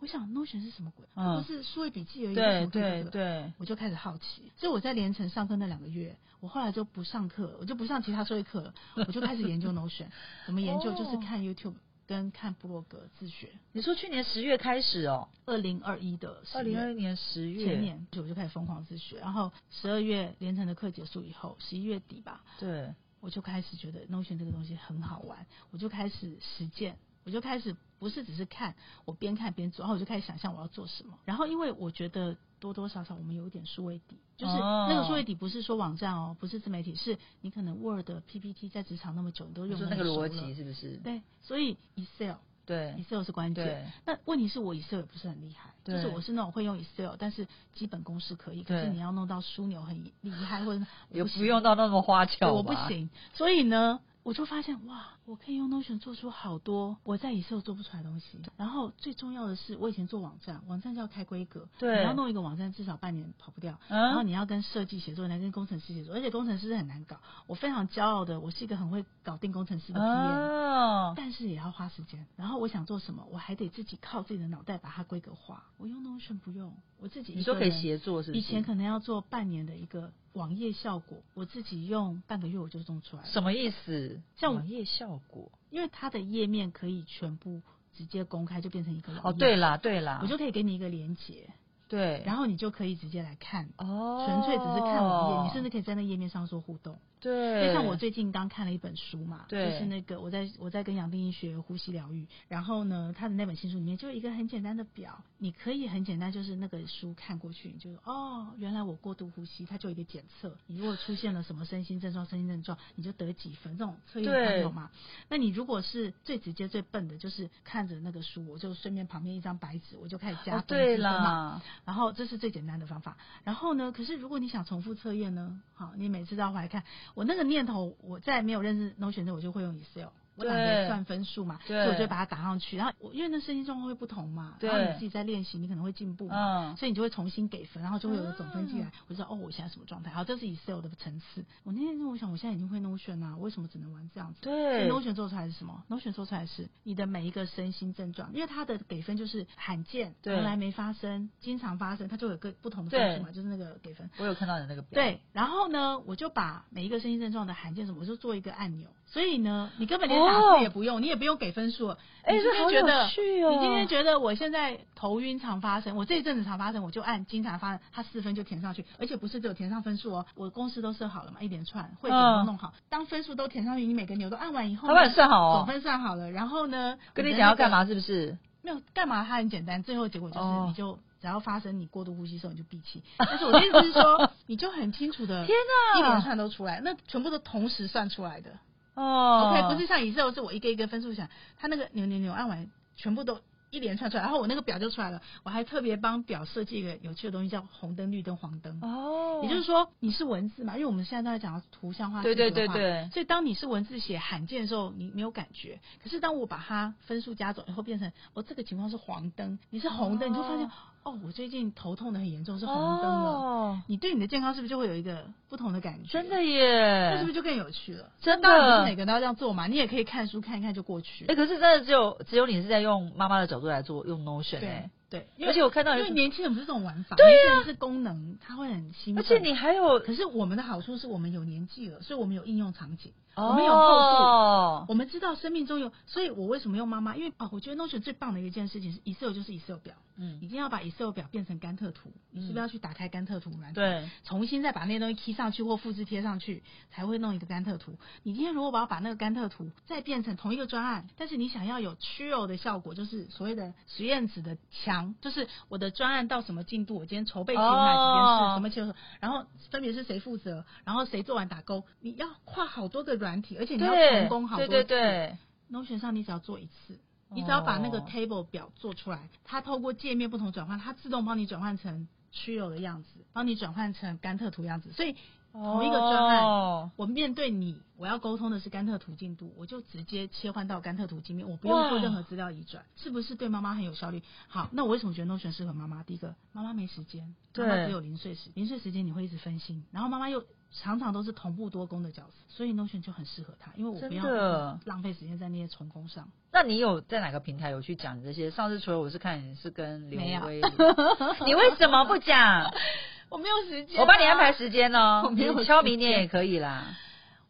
[0.00, 1.06] 我想 Notion 是什么鬼？
[1.14, 2.34] 它不是数位笔记而已。
[2.34, 4.50] 对对对，我就开始好奇。
[4.56, 10.06] 所以我在连城上课那两个月，我后来就不上课，我就不上其他数位课了，我就开始研究 Notion。
[10.44, 10.92] 怎么研究？
[10.94, 11.74] 就是看 YouTube
[12.06, 13.50] 跟看布洛格自学。
[13.72, 15.28] 你说去年十月开始哦？
[15.44, 19.18] 二零二一的二零二一年十月前年，我就开始疯狂自学。
[19.18, 26.96] 然后十二月连城的课结束以后，十一月底吧，对，我就开始觉得 Notion 这个东西很好玩，我就开始实践。
[27.24, 28.74] 我就开始不是只是看，
[29.04, 31.16] 我边看边做，然后我就开始想象我要做什么。
[31.24, 40.96] 然后因为我觉得多多少少我们有一点数位底，就是那个数位底不是说网站哦，不是自媒体，是你可能 Word、PPT 在职场那么久，你都用那个逻辑是不是？
[40.98, 42.36] 对，所以 Excel。
[42.64, 43.92] 对，Excel 是关键。
[44.06, 48.62] 那问题是我 Excel 也不是很厉害，就是我是那种会用 Excel，但是基本公式可以。
[48.62, 53.10] 可是你要弄到枢纽很厉害，或者也不用到那么花俏，我不行。
[53.34, 53.98] 所以呢。
[54.24, 58.40] 我就发现哇，我可以用 Notion 做出好多我在 Excel 做不出来的东西。
[58.56, 63.78] 然后最重要的是，我以前做网站，网站就要开规格，对，你要弄一个网站至少半年跑不掉。
[63.88, 67.20] 嗯、然后你要跟设计协作，你要跟工程师协作，而且工程师是很难搞。
[67.46, 72.26] 我非常骄傲的，我是一个很会搞定工程师的 PM，哦，但是也要花时间。
[72.36, 75.64] 然后我想做什么，我还得自己靠自己的脑袋把它规格化。
[75.78, 77.32] 我用 Notion 不用，我自己。
[77.34, 78.40] 你说可以协作是不是？
[78.40, 80.12] 以前可能要做半年的一个。
[80.32, 83.28] 网页效果，我自己用半个月我就弄出来了。
[83.28, 84.18] 什么意思？
[84.34, 89.12] 像网页效果，因为它的页面可以全部直接公开，就变成一个。
[89.22, 91.48] 哦，对啦，对啦，我就可以给你一个连接。
[91.88, 93.68] 对，然后你就可以直接来看。
[93.76, 96.96] 哦，纯粹只是看网页，你甚至可以在那页面上做互动。
[97.22, 114.90] 对，就像我最近刚看了一本书嘛，对，就是那个我在我在跟杨定一学呼吸疗愈，然后呢，他的那本新书里面就有一个很简单的表，你可以很简单，就是那个书看过去，你就哦，原来我过度呼吸，它就有一个检测，你如果出现了什么身心症状，身心症状，你就得几分，这种测验它有嘛？
[115.28, 126.82] 那你如果是最直接最笨的，就是看着那个书，我就顺便旁边一张白纸，我就开始加分，哦，对了，然后这是最简单的方法，然后呢，可是如果你想重复测验呢，好，你每次都要回来看，
[127.14, 127.96] 我那个念头。
[128.00, 130.08] 我在没有认识 Notion 的，我就会用 Excel。
[130.48, 132.76] 我懒得算分数嘛，所以我就把它打上去。
[132.76, 138.90] 然后我因为那身心状况会不同嘛，然后你自己在练习，你可能会进步嘛，所以你就会重新给分，然后就会有个总分进来。
[139.08, 140.10] 我就知道哦，我现在什么状态？
[140.10, 141.44] 好，这是 Excel 的层次。
[141.64, 144.40] 我那天我想，我现在已经会 Notion 啊，为什么只能玩这样子？
[144.40, 154.08] 对，Notion 做出来是什么？Notion 做出来是你的每一个身心症状，因为它的给分就是罕见、从来没发生、经常发生，它就有个不同的分数嘛，就是那个给分。
[154.18, 154.90] 我有看到你那个表。
[154.94, 158.88] 对，然后呢，我就把每一个身心症状的罕见什么，我就做一个按钮。
[159.06, 161.96] 所以呢，你根本连打字也不用，你也不用给分数。
[162.22, 163.50] 哎，这好有趣哦！
[163.50, 172.72] 你今天觉得我现在头晕常发生，我这一阵子常发生，我就按经常发生，它四分就填上去，而且不是只有填上分数哦，我公式都设好了嘛，一连串会点都弄好。
[172.88, 176.30] 当分数都填上去，你每个钮都按完以后，他帮你算好哦，总分算好了。
[176.30, 178.38] 然后呢，跟你讲要干嘛是不是？
[178.62, 183.02] 没有干嘛，它很简单，最后结果就是你就只要发生你过度呼吸的时候，你就闭气。
[183.18, 185.56] 但是我的意思是说， 你就很清楚的，天
[185.94, 188.50] 哪，一连串都出来，那全部都同时算出来的。
[188.94, 191.28] 哦、oh.，OK，不是像 Excel，是我一个一个分数想，
[191.58, 193.40] 他那个扭扭扭按完，全部都
[193.70, 195.22] 一连串出来，然后我那个表就出来了。
[195.44, 198.78] 我还特别帮表设计一个有趣的东西，叫红灯、绿灯、黄灯。
[198.82, 205.80] 哦、oh.，也就是说你是文字嘛，因为我们现在都在讲图像化、对对对对，所以当你是文字写罕见的时候，你没有感觉。
[206.02, 210.36] 可是当我把它分数加总以后，变成我这个情况是黄灯，你是红灯，oh.
[210.36, 210.70] 你就发现。
[211.04, 213.32] 哦，我最近头痛的很严重，是红灯了。
[213.32, 216.08] Oh, 你对你的健康是不是就会有一个不同的感觉？
[216.08, 218.08] 真的耶，那是不是就更有趣了？
[218.20, 219.66] 真的，当然不是每个人都要这样做嘛。
[219.66, 221.24] 你也可以看书看一看就过去。
[221.24, 224.90] 哎、欸，可是真的只有只有你是在用妈妈的角度来做，用 Notion 哎。
[225.10, 229.22] 对，而且我看到因为年轻人不是这种玩法，对呀、啊，是功能，他会很兴奋。
[229.22, 233.12] 而且你还有，可是我们的好处是我们有年纪了，所以我们有应用场景。
[233.34, 237.14] 哦、我们有厚度，我们知道生命中有，所以我为什么用妈妈？
[237.14, 247.98] 因为哦，我觉得 Notion 最棒的一件事情是 Excel 就是 Excel 表，嗯，你一定要把 Excel 表变成甘特图，嗯、你是不是要去打开甘特图软对，重新再把那些东西 key 上去或复制贴上去，才会弄一个甘特图。
[248.22, 263.92] 你今天如果把它把那个甘特图再变成同一个专案，但是你想要有 Trello 的效果，就是所谓的实验纸的墙，就是我的专案到什么进度，我今天筹备几件事，什么情况，然后分别是谁负责，然后谁做完打勾，你要跨好多个软体，而且你要。
[264.12, 265.36] 成功好多次，对对对
[265.70, 266.98] ，Notion 上你只要做一次，
[267.34, 274.92] 你只要把那个 table 表做出来，它透过界面不同转换，它自动帮你转换成 Trello 的样子，帮你转换成甘特图样子。
[274.92, 275.16] 所以
[275.52, 284.22] 同一个专案，我面对你，我要沟通的是甘特图进度，我就直接切换到甘特图界面，我不用做任何资料移转，是不是对妈妈很有效率？
[284.48, 286.02] 好，那我为什么觉得 Notion 适合妈妈？
[286.02, 290.44] 第一个，妈妈没时间，妈妈只有零碎时，零碎时间你会一直分心，然后妈妈又。
[290.72, 296.28] 常常都是同步多工的角色，所以 Notion 就很适合他，因为我不要浪费时间在那些重工上。
[296.50, 298.50] 那你有在哪个平台有去讲这些？
[298.50, 300.60] 上次除了我是看你是跟刘威，
[301.44, 302.72] 你为什么不讲？
[303.28, 305.22] 我没有时间、啊，我帮你安排时间哦。
[305.24, 306.96] 我没有敲明年也可以啦。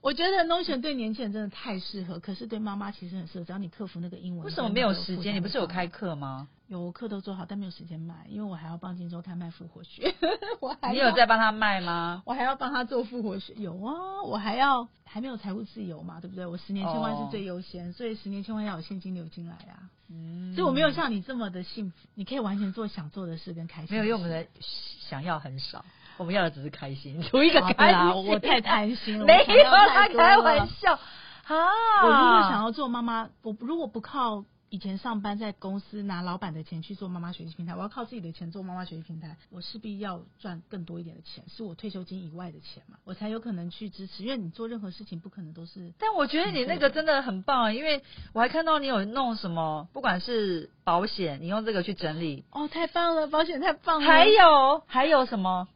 [0.03, 4.45] 我觉得 Notion 对年轻人真的太适合，可是对妈妈其实很适合，只要你克服那个英文。
[4.45, 5.33] 为什么没有时间？
[5.35, 6.49] 你不是有开课吗？
[6.67, 10.13] 有课都做好，但没有时间卖，因为我还要帮金周刊卖复活学。
[10.61, 12.23] 我还你有在帮他卖吗？
[12.27, 13.55] 我还要帮他做复活学。
[13.55, 16.45] 有啊，我还要还没有财务自由嘛，对不对？
[16.47, 17.95] 我十年千万是最优先，oh.
[17.95, 19.89] 所以十年千万要有现金流进来啊。
[20.09, 23.97] 嗯，所以我没有像你这么的幸福，你可以完全做想做的事跟开心。
[23.97, 24.47] 没有，因为我们的
[25.09, 25.85] 想要很少，
[26.17, 27.95] 我们要的只是开心， 图一个开心。
[27.97, 32.05] 啊、我太贪心了， 没有他开玩笑啊！
[32.05, 34.45] 我如果想要做妈妈，我如果不靠。
[34.75, 44.23] 以前上班在公司拿老板的钱去做妈妈学习平台，我要靠自己的钱做妈妈学习平台，我势必要赚更多一点的钱，是我退休金以外的钱嘛，我才有可能去支持。
[44.23, 45.93] 因为你做任何事情不可能都是。
[45.99, 48.03] 但我觉得你那个真的很棒啊，因为
[48.33, 52.47] 我还看到你有弄什么，不管是保险，你用这个去整理。
[52.51, 54.07] 哦，太棒了，保险太棒了。
[54.07, 55.69] 还有还有什么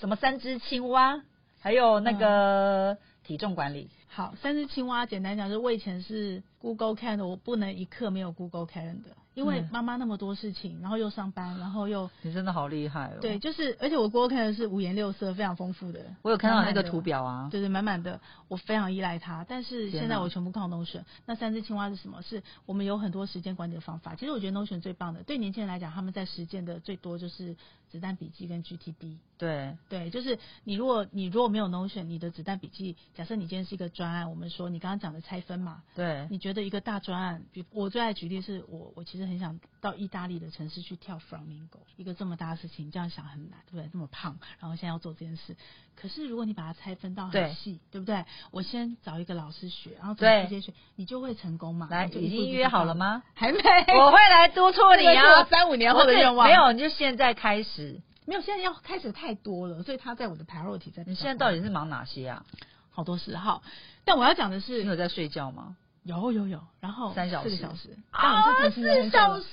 [0.00, 1.22] 什么三只青蛙，
[1.60, 3.82] 还有那个体重管理。
[3.82, 6.42] 嗯、好，三只青蛙简单讲，就是我以前是。
[6.66, 13.18] Google Calendar，我不能一刻没有 Google Calendar，因为妈妈那么多事情，然后又上班，然后又 你真的好厉害哦。
[13.20, 16.00] 对，就是而且我 Google Calendar 是五颜六色，非常丰富的。
[16.22, 19.46] 我有看到那个图表啊，对对，满满的，我非常依赖它。
[19.48, 21.02] 但是现在我全部靠 Notion。
[21.24, 22.20] 那三只青蛙是什么？
[22.22, 24.16] 是我们有很多时间管理的方法。
[24.16, 27.54] 其实我觉得 Notion 最棒的，对年轻人来讲，他们在实践的最多就是
[27.88, 29.18] 子弹笔记跟 GTD。
[29.38, 36.55] 对对，就是你如果你如果没有 Notion，你的子弹笔记，假设你今天是一个专案，我们说你刚刚讲的拆分嘛，对，你觉得。
[36.56, 43.88] 的一个大专案，比我最爱举例是我，我其实很想到意大利的城市去跳 Flamingo，一个这么大的事情，这样想很难，对不对？
[43.92, 45.54] 这么胖，然后现在要做这件事，
[45.94, 48.24] 可是如果你把它拆分到很细，对，对不对？
[48.50, 51.86] 我先找一个老师学，然后直接学，你就会成功嘛。
[51.90, 53.22] 来，已经约好了吗？
[53.34, 53.58] 还没，
[54.00, 56.48] 我会来督促你啊，三五年后的愿望。
[56.48, 58.00] 没有，你就现在开始。
[58.24, 61.04] 没有，现在要开始太多了，所以他在我的 priority 在。
[61.04, 62.44] 你现在到底是忙哪些啊？
[62.90, 63.60] 好多事哈，
[64.06, 65.76] 但我要讲的是，你有在睡觉吗？
[66.06, 67.50] 有有有，然后三小时。
[67.50, 67.90] 四个小时。
[68.10, 69.44] 啊，四小时，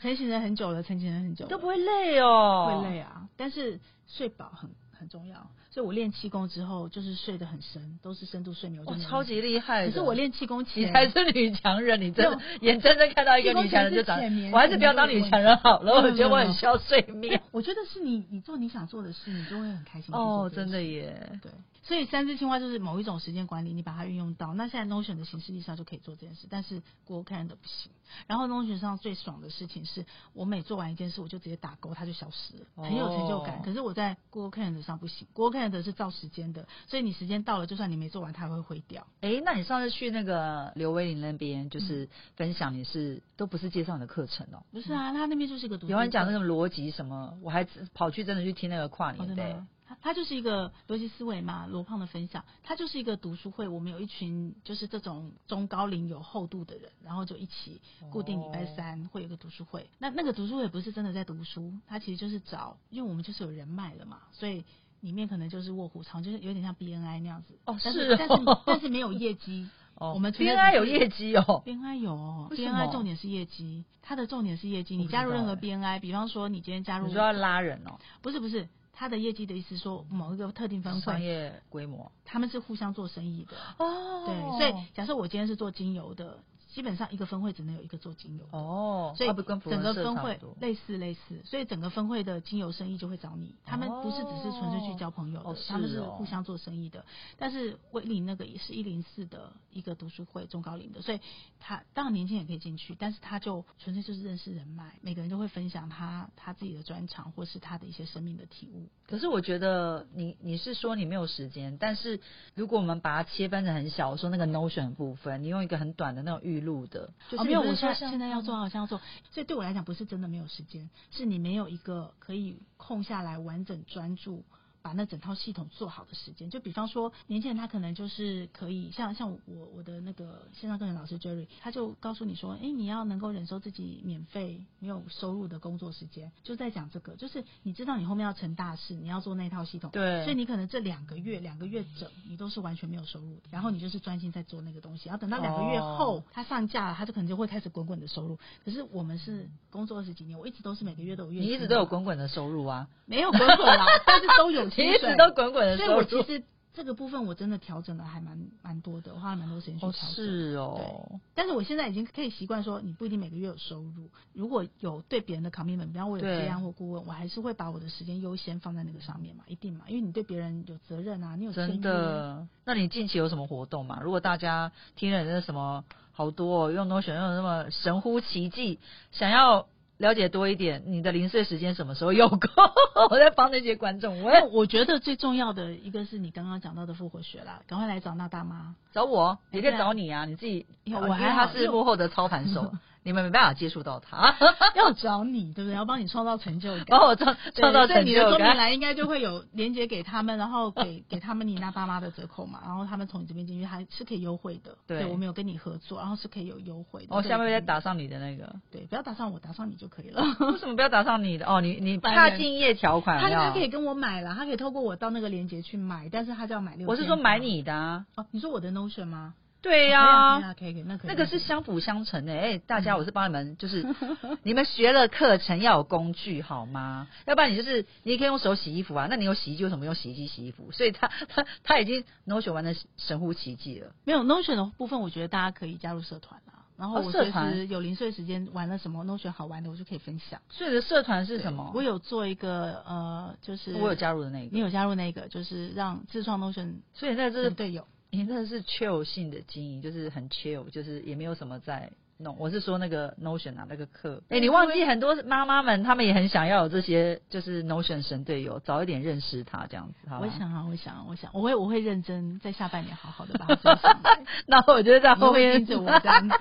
[0.00, 9.86] 成型人很久了，成型人很久了，都不会累哦，会累啊，但是睡饱很很重要，所以我练气功之后就是睡得很深，都是深度睡眠，我，超级厉害！
[9.86, 14.20] 可是我练气功前，你才是女强人，你真的 眼睁睁看到一个女强人就长，
[14.52, 17.40] 我还是不要当女强人好了，我觉得我很需要睡眠。
[17.52, 20.14] 我觉得是你，你做你想做的事，你就会很开心。
[20.14, 21.50] 哦，真的耶，对。
[21.82, 27.90] 所以三只青蛙就是某一种时间管理，你把它运用到那现在 Notion 的形式力上就可以做这件事，但是 Google Calendar 不行。
[28.26, 33.62] 然后 Notion 上最爽的事情是我每做完一件事，我就直接打勾，它就消失了，很有成就感。
[33.62, 39.06] 可是我在 Google Calendar 上不行，Google Calendar 是照时间的，所以你时间到了，就算你没做完，它会毁掉。
[39.20, 44.62] 哎，那你上次去那个刘威林那边，就是分享你是、嗯、都不是介绍你的课程哦？
[44.70, 45.88] 不是啊，他那边就是一个读。
[45.88, 49.56] 有人讲那个逻辑什么，我还跑去真的去听那个跨年对。
[50.02, 53.68] 它就是一个逻辑思维嘛，罗胖的分享，它就是一个读书会。
[53.68, 57.80] 我们有一群就是这种中高龄有厚度的人，然后就一起
[58.10, 59.88] 固定礼拜三会有个读书会。
[59.98, 64.64] 那那个读书会不是真的在读书，它其实就是找，因为我们就是有人脉了嘛，所以
[65.00, 67.58] 里面可能就是卧虎藏，就是有点像 BNI 那样子。
[67.64, 69.68] 哦，是哦，但是但是但是没有业绩。
[69.94, 74.96] 哦，我们 BNI 有业绩哦，BNI 有哦，BNI 重点是业绩，它的重点是业绩。
[74.96, 77.98] 你加入任何 BNI，比方说你今天加入，你说要拉人哦？
[78.22, 78.68] 不是不是。
[79.02, 84.24] 他的业绩的意思说，某一个特定分会商业规模，他们是互相做生意的哦。
[84.24, 86.38] 对，所以假设我今天是做精油的。
[86.72, 89.36] 基本上一个分会只能有一个做精油哦，所以整
[89.82, 93.54] 个分会类似类似，所以整个分会的精油生意就会找你。
[93.64, 97.04] 他们不是只是纯粹去交朋友的，他们是互相做生意的。
[97.36, 101.20] 但是威林那个也是一零四的一个读书会中高龄的，所以
[101.60, 108.88] 他当然年轻人可以进去，但是他就纯粹就是认识人脉，每个人都会分享他他自己的专长或是他的一些生命的体悟。
[109.12, 112.18] 可是我觉得你你是说你没有时间，但是
[112.54, 116.62] 如果我们把它切分成很小，我说那个 Notion 部分，你用一个很短的那种预。
[116.62, 117.60] 录的，就是没有。
[117.60, 119.00] 我现现在要做，好像要做，
[119.32, 124.44] 所以对我来讲不是真的没有时间，是你没有一个可以空下来完整专注。
[124.82, 148.36] 把那整套系统做好的时间，就比方说，年轻人他可能就是可以像像我我的那个线上课程老师 Jerry，他就告诉你说，哎、欸，你要能够忍受自己免费没有收入的工作时间，就在讲这个，就是你知道你后面要成大事，你要做那套系统，对，所以你可能这两个月两个月整，你都是完全没有收入的，然后你就是专心在做那个东西，然后等到两个月后他上架了，他就可能就会开始滚滚的收入。
[148.64, 152.88] 可是我们是工作二十几年，我一直都是每个月都有月，你一直都有滚滚的收入啊？
[153.06, 154.71] 没有滚滚啦，但是都有。
[154.74, 156.42] 其实都滚滚的，所以我其实
[156.74, 160.10] 这个部分我真的调整了还蛮蛮多的，我花了蛮多时间去调整。
[160.14, 172.46] 是哦，但是我现在已经可以习惯说，你不一定每个月有收入，如果有对别人的 commitment，比方我有接案或顾问，我还是会把我的时间优先放在那个上面嘛，一定嘛，因为你对别人有责任啊，你有真的。
[172.64, 174.00] 那你近期有什么活动嘛？
[174.02, 178.78] 如果大家听了那什么好多、哦、用 Notion 用的那么神乎其技，
[179.10, 179.66] 想要。
[180.02, 182.40] 了解多一点，你的零碎时间什么时候有空？
[183.08, 184.20] 我在帮那些观众。
[184.20, 190.66] 我我觉得最重要的一个是你刚刚讲到的复活学啦，赶快来找那大妈，找我，也可以找你啊，你自己。
[190.92, 192.72] 我还他是幕后的操盘手。
[193.04, 194.34] 你们没办法接触到他，
[194.76, 195.74] 要找你，对不对？
[195.74, 198.06] 要帮你创造成就感，帮 我创创造成就感。
[198.06, 204.76] 你的说明栏应该就会有连接给他们，然后给 给他们你那爸妈的折扣嘛，然后他们从你这边进去还是可以优惠的。
[204.86, 207.16] 对，我们有跟你合作，然后是可以有优惠的。
[207.16, 210.22] 哦下面再打上你的那个，对，不要打上我，打上你就可以了。
[210.40, 211.46] 为什么不要打上你的？
[211.46, 213.20] 哦，你你怕竞业条款？
[213.20, 216.86] 他他可以跟我买了，他可以透过我到那个连接去买，但是他就要买六。
[216.88, 218.06] 我是说买你的啊。
[218.16, 219.34] 哦，你说我的 Notion 吗？
[219.62, 221.08] 对呀，可以可以，那可以。
[221.08, 223.86] 那个是相辅相成的，哎，大家，我是帮你们，就是
[224.42, 227.06] 你们学了课程要有工具好吗？
[227.26, 230.72] 要不然你就是你也可以用手洗衣服啊，那你有洗衣机为什么用洗衣机洗衣服？
[230.72, 233.92] 所以他他他已经 Notion 玩的神乎其技了。
[234.04, 240.40] 没有 Notion 的部分，我觉得大家可以加入社团啊，然后我随时有零碎时间玩了什么 Notion 好玩的，我就可以分享。
[240.50, 241.70] 所以的社团是什么？
[241.72, 247.86] 我有做一个呃，就是我有加入的那个，你有加入那个，就是让自创 Notion，所以在这队友。
[248.14, 252.36] 你真的是 chill 性的经营，就是很 chill，就是也没有什么在弄。
[252.38, 254.22] 我是说那个 Notion 啊，那个课。
[254.28, 260.10] 哎、欸，你忘记很多妈妈们，她们也很想要有这些，就是 Notion 神队友，早一点认识他这样子。
[260.10, 263.98] 好，我想啊，我想，啊我想，我会，我会认真在下半年好好的把它做 上。
[264.44, 266.36] 那我觉得在后面盯着我这样子。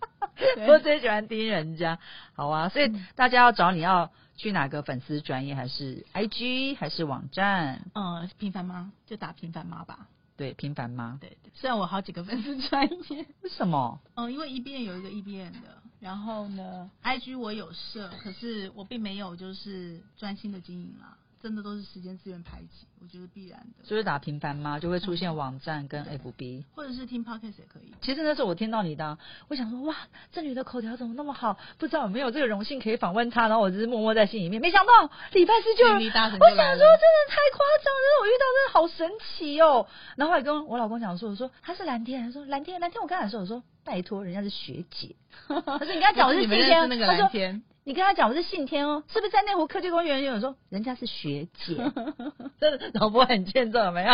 [0.66, 1.98] 我最喜欢盯人家。
[2.32, 7.82] 好啊，所以大家要找你要去哪个粉丝专业，还是 IG，还是网站？
[7.94, 10.08] 嗯，平凡妈就打平凡妈吧。
[10.36, 11.18] 对，平凡吗？
[11.20, 14.00] 对对，虽然我好几个粉丝专业，为什么？
[14.14, 21.16] 嗯，因为 EBM 有一个 EBM 的，然后呢，IG 我有设，可是我并没有就是专心的经营啦。
[21.42, 23.84] 真的都是时间资源排挤，我觉得必然的。
[23.84, 24.78] 就是打平凡吗？
[24.78, 27.92] 就会出现网站跟 FB，或者是听 Podcast 也可以。
[28.00, 29.18] 其实那时候我听到你的，
[29.48, 29.96] 我想说哇，
[30.30, 31.58] 这女的口条怎么那么好？
[31.78, 34.62] 不知道有没有这个荣幸可以访问她，然后我只是默默在心里面。
[34.62, 34.92] 没想到
[35.32, 39.86] 礼拜四就，我想说真的太夸张了，我遇到真的好神奇哦。
[40.16, 45.16] 然后还跟我老公讲说，我说她是蓝天，他说蓝天蓝天，我刚才说我说拜托，人家是学姐，
[45.48, 47.62] 他说你跟他讲我是 今天那个蓝天。
[47.84, 50.22] 你跟他讲我是信天哦，是不是在内湖科技公园？
[50.22, 51.76] 有人说人家是学姐，
[52.60, 54.12] 真的老婆很欠揍，有没有？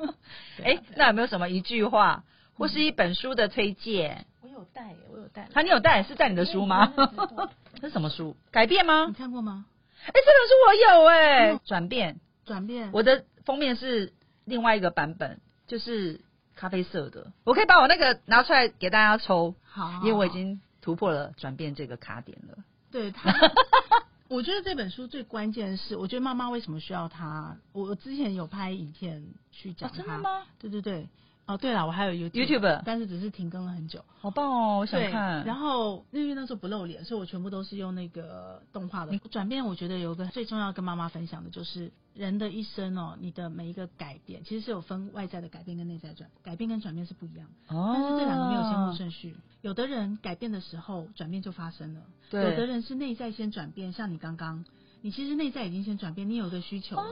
[0.62, 4.26] 哎、欸，那有没有什么一句话或是一本书的推荐？
[4.42, 5.48] 我有带，我有带。
[5.52, 6.92] 他、啊、你有带是带你的书吗？
[7.80, 8.36] 这是什么书？
[8.50, 9.06] 改变吗？
[9.08, 9.64] 你看过吗？
[10.02, 11.16] 哎、欸，这本书我有哎、
[11.52, 12.90] 欸，转变，转变。
[12.92, 14.12] 我的封面是
[14.44, 16.20] 另外一个版本，就是
[16.54, 17.32] 咖啡色的。
[17.44, 22.58] 我可以把我那个拿出来给大家抽，好，好，好，因为我已经突破了转变这个卡点了。
[22.90, 23.32] 对他，
[24.28, 27.56] 我觉得这本书最关键的是，我觉得妈妈为什么需要他？
[27.72, 29.22] 我之前有拍影片
[29.52, 29.96] 去讲它。
[29.96, 30.42] 真的吗？
[30.58, 31.08] 对对对。
[31.48, 34.04] 哦，对了，我还有 YouTube, YouTube，但是只是停更了很久。
[34.20, 35.42] 好棒哦，我想看。
[35.46, 39.64] 然后因为那时候不露脸，所以我全部都是用那个动画的转变。
[39.64, 47.74] 我觉得有个最重要跟妈妈分享的就是，人的一生哦，你的每一个改变，其实是有分外在的改变跟内在转改变跟转变是不一样的。
[47.74, 47.92] 哦。
[47.94, 49.34] 但是这两个没有先后顺序。
[49.62, 52.02] 有的人改变的时候，转变就发生了。
[52.28, 52.44] 对。
[52.44, 54.66] 有的人是内在先转变，像你刚刚，
[55.00, 57.02] 你其实内在已经先转变，你有个需求了。
[57.02, 57.06] 哦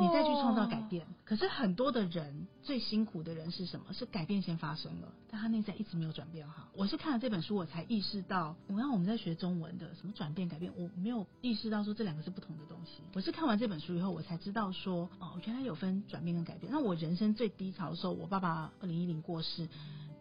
[0.00, 3.92] 你再去创造改变，可是很多的人最辛苦的人是什么？
[3.92, 6.68] 是改变先发生了，但他内在一直没有转变好。
[6.74, 13.02] 我是看了这本书，我才意识到，我让我们在学中文的什么转变改变，我没有意识到说这两个是不同的东西。
[13.14, 16.70] 我是看完这本书以后，我才知道说，哦，原来有分转变跟改变。
[16.70, 19.68] 那我人生最低潮的时候，我爸爸二零一零过世。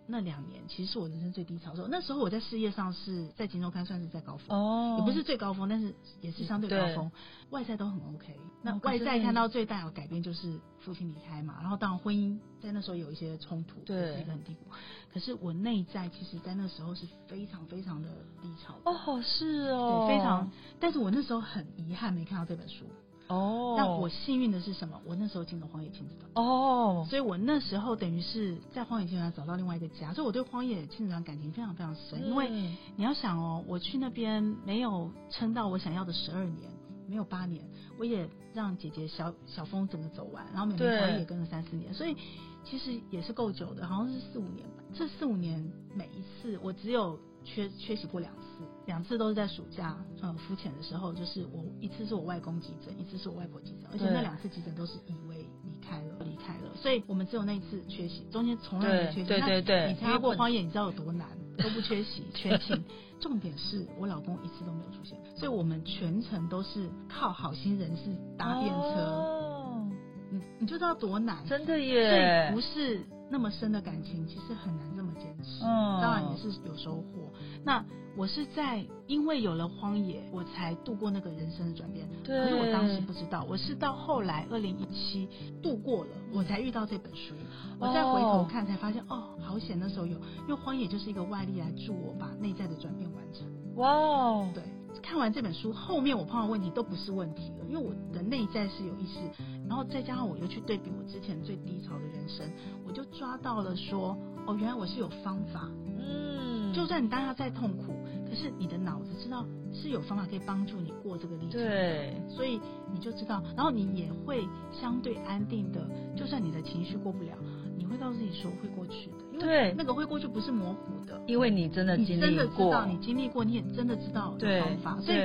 [0.07, 7.11] 那两年其实是我人生最低潮的时候，那时候我在事业上是在金周刊算是在高峰，哦，也不是最高峰，但是也是相对高峰，
[7.49, 8.39] 外在都很 OK。
[8.61, 14.71] 那外在看到最大的改变就是父亲离开嘛，然后当然婚姻在那时候有一些冲突，对，是一个很低谷。
[15.13, 18.09] 可是我内在其实，在那时候是非常非常的
[18.41, 18.91] 低潮的。
[18.91, 20.49] 哦，是哦，对，非常。
[20.79, 22.85] 但是我那时候很遗憾没看到这本书。
[23.27, 25.01] 哦，那我幸运的是什么？
[25.05, 32.25] 我那时候进了荒野亲子团哦，所以我那时候等于是在荒野亲子团找到另外一个家，所以我对荒野亲子团感情非常非常深。
[32.25, 32.49] 因为
[32.95, 36.71] 你要想哦，我去那边没有撑到我想要的十二年，
[37.07, 37.63] 没有八年，
[37.99, 42.15] 我也让姐姐小小峰整个走完，然后妹妹她也跟了三四年，所以
[42.63, 44.83] 其实也是够久的，好像是四五年吧。
[44.93, 47.19] 这四五年每一次我只有。
[47.47, 59.27] 缺缺席过两次，两次都是在暑假，呃，浮潜的时候，就是我一次是我外公急诊，一次是我外婆急诊，而且那两次急诊都是以为离开了，离开了，所以我们只有那一次缺席，中间从来没缺席。
[59.27, 61.27] 对对对，你参加过荒野，你知道有多难，
[61.57, 62.83] 都不缺席，全勤。
[63.19, 68.77] 重点是我老公一次都没有出现，所以我们全程都是靠好心人士搭便车。
[68.77, 69.89] 哦，
[70.29, 73.01] 你你就知道多难，真的耶，所以不是。
[73.29, 75.61] 那么深的感情，其实很难这么坚持。
[75.61, 77.29] 嗯，当然也是有收获。
[77.63, 77.83] 那
[78.15, 82.07] 我是在因为有了荒野，我才度过那个人生的转变。
[82.23, 82.37] 对。
[82.43, 85.29] 可是我当时不知道，我是到后来二零一七
[85.61, 87.35] 度过了，我才遇到这本书。
[87.79, 93.45] 我再回头看，才发现哦，好险那时候有，因为荒野就是一个外力来助我把内在的转变完成。
[93.75, 94.63] 哇哦，对。
[95.07, 99.19] 看完这本书，后面我碰到问题都不是问题了，因为我的内在是有意识，
[99.65, 102.45] 然后再加上我又去对比我之前最低潮的人生，
[102.85, 107.93] 我就抓到了说，哦，原来我是有方法，嗯，就算你当下再痛苦，
[108.29, 112.59] 可是你的脑子知道是有方法可以帮助你过这个历程，对，所以
[112.93, 117.33] 你就知道，然后你也会相对安定的，就算你的情绪过不了，
[117.77, 119.26] 你会告诉自己说会过去的。
[119.39, 125.01] 对，那个会过去不是模糊的，因为你真的经历过，你真的知道，你经历过，你也真的知道的方法。
[125.01, 125.17] 所以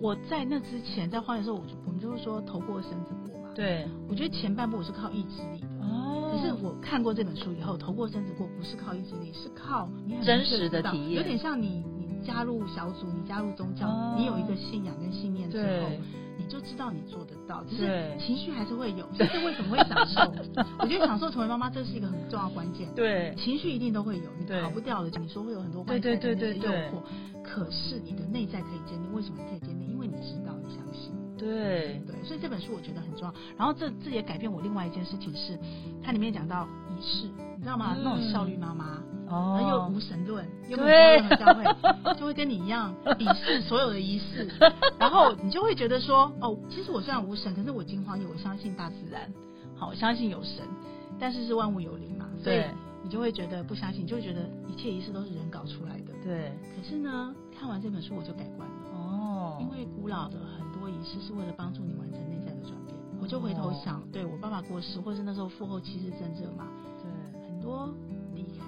[0.00, 3.48] 我在那之前，在花莲的时候，我我们就是说头过身子过嘛。
[3.54, 5.84] 对，我觉得前半部我是靠意志力的。
[5.84, 6.32] 哦。
[6.32, 11.14] 可是我看过这本书以后，头过身子过不是靠意志力，是靠你很真实的体验。
[11.14, 15.88] 有点像你你加入小组，你加入宗教，你有一个信仰跟信念之后。
[16.40, 19.06] 你就知道你做得到，只是情绪还是会有。
[19.18, 20.32] 这是为什么会享受？
[20.78, 22.88] 我觉得享受成为妈妈，这是一个很重要的关键。
[22.94, 25.10] 对，情绪一定都会有，你逃不掉的。
[25.20, 27.02] 你说会有很多外在的诱惑，
[27.44, 29.12] 可是你的内在可以坚定。
[29.12, 29.90] 为什么你可以坚定？
[29.90, 31.12] 因为你知道，你相信。
[31.36, 33.34] 对对，所以这本书我觉得很重要。
[33.56, 35.58] 然后这这也改变我另外一件事情是，
[36.02, 36.66] 它里面讲到
[36.96, 37.96] 仪式，你知道吗？
[38.02, 39.02] 那种效率妈妈。
[39.30, 41.64] 哦，然后又无神论，又没有任何教会，
[42.18, 44.50] 就会跟你一样鄙视所有的仪式，
[44.98, 49.32] 然后你就会觉得说，哦，其实我虽然无神，可是我金荒野，我相信大自然，
[49.76, 50.64] 好，我相信有神，
[51.18, 52.62] 但是是万物有灵嘛，所以
[53.02, 56.12] 你就会觉得不相信，就会觉得一切仪式都是人搞出来的。
[56.24, 58.74] 对，可是呢，看完这本书我就改观了。
[58.92, 62.96] 哦，因为古老的很多仪式是为了帮助你完成内在的转变。
[63.22, 66.66] 我就回头想，对我爸爸过世，或是那时候父后七日真者嘛，
[67.02, 67.88] 对，很多。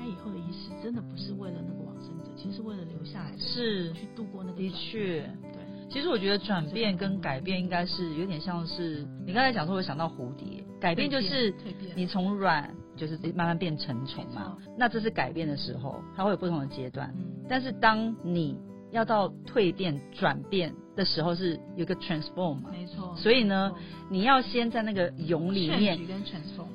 [0.02, 4.58] 他以后的仪式真的不是为了那个往生者，其实是为了留下来的，是去度过那个。
[4.58, 5.20] 的确，
[5.52, 5.62] 对。
[5.88, 11.54] 其实我觉得转变跟改变应该是有点像是你刚才讲说，我想到蝴蝶，改变就是
[11.94, 14.58] 你从软就是慢慢变成虫嘛。
[14.76, 17.14] 那这是改变的时候，它会有不同的阶段。
[17.48, 18.58] 但是当你
[18.90, 22.70] 要到蜕变转变的时候，是有个 transform 嘛？
[22.72, 23.14] 没错。
[23.16, 23.72] 所以呢，
[24.10, 25.98] 你要先在那个蛹里面。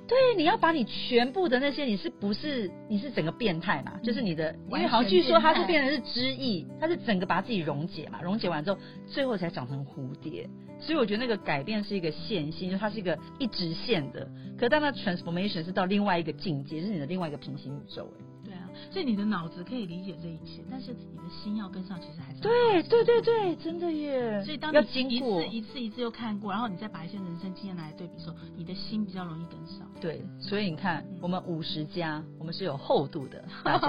[0.08, 4.00] 对，你要把你全部的那些，你是不是你是整个变态嘛？
[4.02, 10.50] 就是你的，因为好像据说它是变成是汁液，它是整个把自己溶解嘛，溶解完之后，最后才长成蝴蝶。
[10.80, 14.26] 所以我觉得那个改变是一个线性，就它是一个一直线的。
[14.58, 18.08] 可是当它 transformation 是到另外一个境界，是你的另外一个平行宇宙。
[18.92, 24.44] 所以你的脑子可以理解这一切，但是你的心要跟上，其实还是对对对对，真的耶。
[24.44, 24.78] 所以当你
[25.10, 29.88] 一次一次一次又看过，然后你再把一些人生经验拿来对比的时候，你的心比较容易跟上。
[30.00, 33.88] 对，所以你看，我们五十加，我们是有厚度的， 大家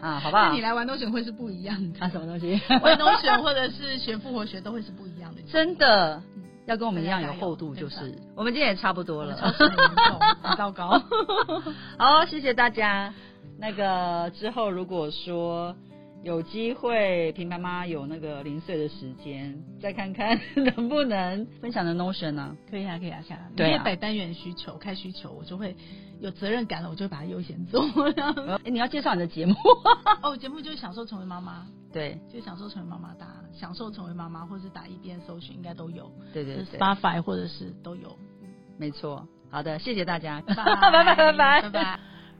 [0.00, 0.48] 啊，好不好？
[0.48, 2.00] 那你来玩东选会是不一样的。
[2.00, 2.60] 啊，什么东西？
[2.82, 5.42] 玩东选或者是学复活学都会是不一样的。
[5.42, 6.22] 真的，
[6.66, 9.36] 要跟我们一样有厚度，就是我们今天也差不多了，
[10.56, 11.00] 糟糕。
[11.98, 13.12] 好，谢谢大家。
[13.60, 15.76] 那个之后，如果说
[16.22, 22.56] 有机会，平妈妈有那个零碎的时间，再看看 能不能分享的 Notion 呢？
[22.70, 23.50] 可以啊，可以啊，下来。
[23.56, 23.82] 对啊。
[23.84, 25.76] 摆单元需求，开需求，我就会
[26.20, 27.82] 有责任感了，我就会把它优先做。
[28.64, 29.54] 哎，你要介绍你的节目？
[30.22, 31.66] 哦，节目就是享受成为妈妈。
[31.92, 36.10] 对，就享受成为妈妈，打享受成为妈妈，或者是打一边搜寻，应该都有。
[36.32, 36.78] 对对对。
[36.78, 38.16] Spotify 或者是都有。
[38.78, 39.26] 没错。
[39.50, 40.40] 好的，谢谢大家。
[40.42, 42.00] 拜拜拜拜拜拜拜。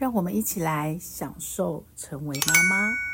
[0.00, 3.09] 让我们一起来享受成为妈妈。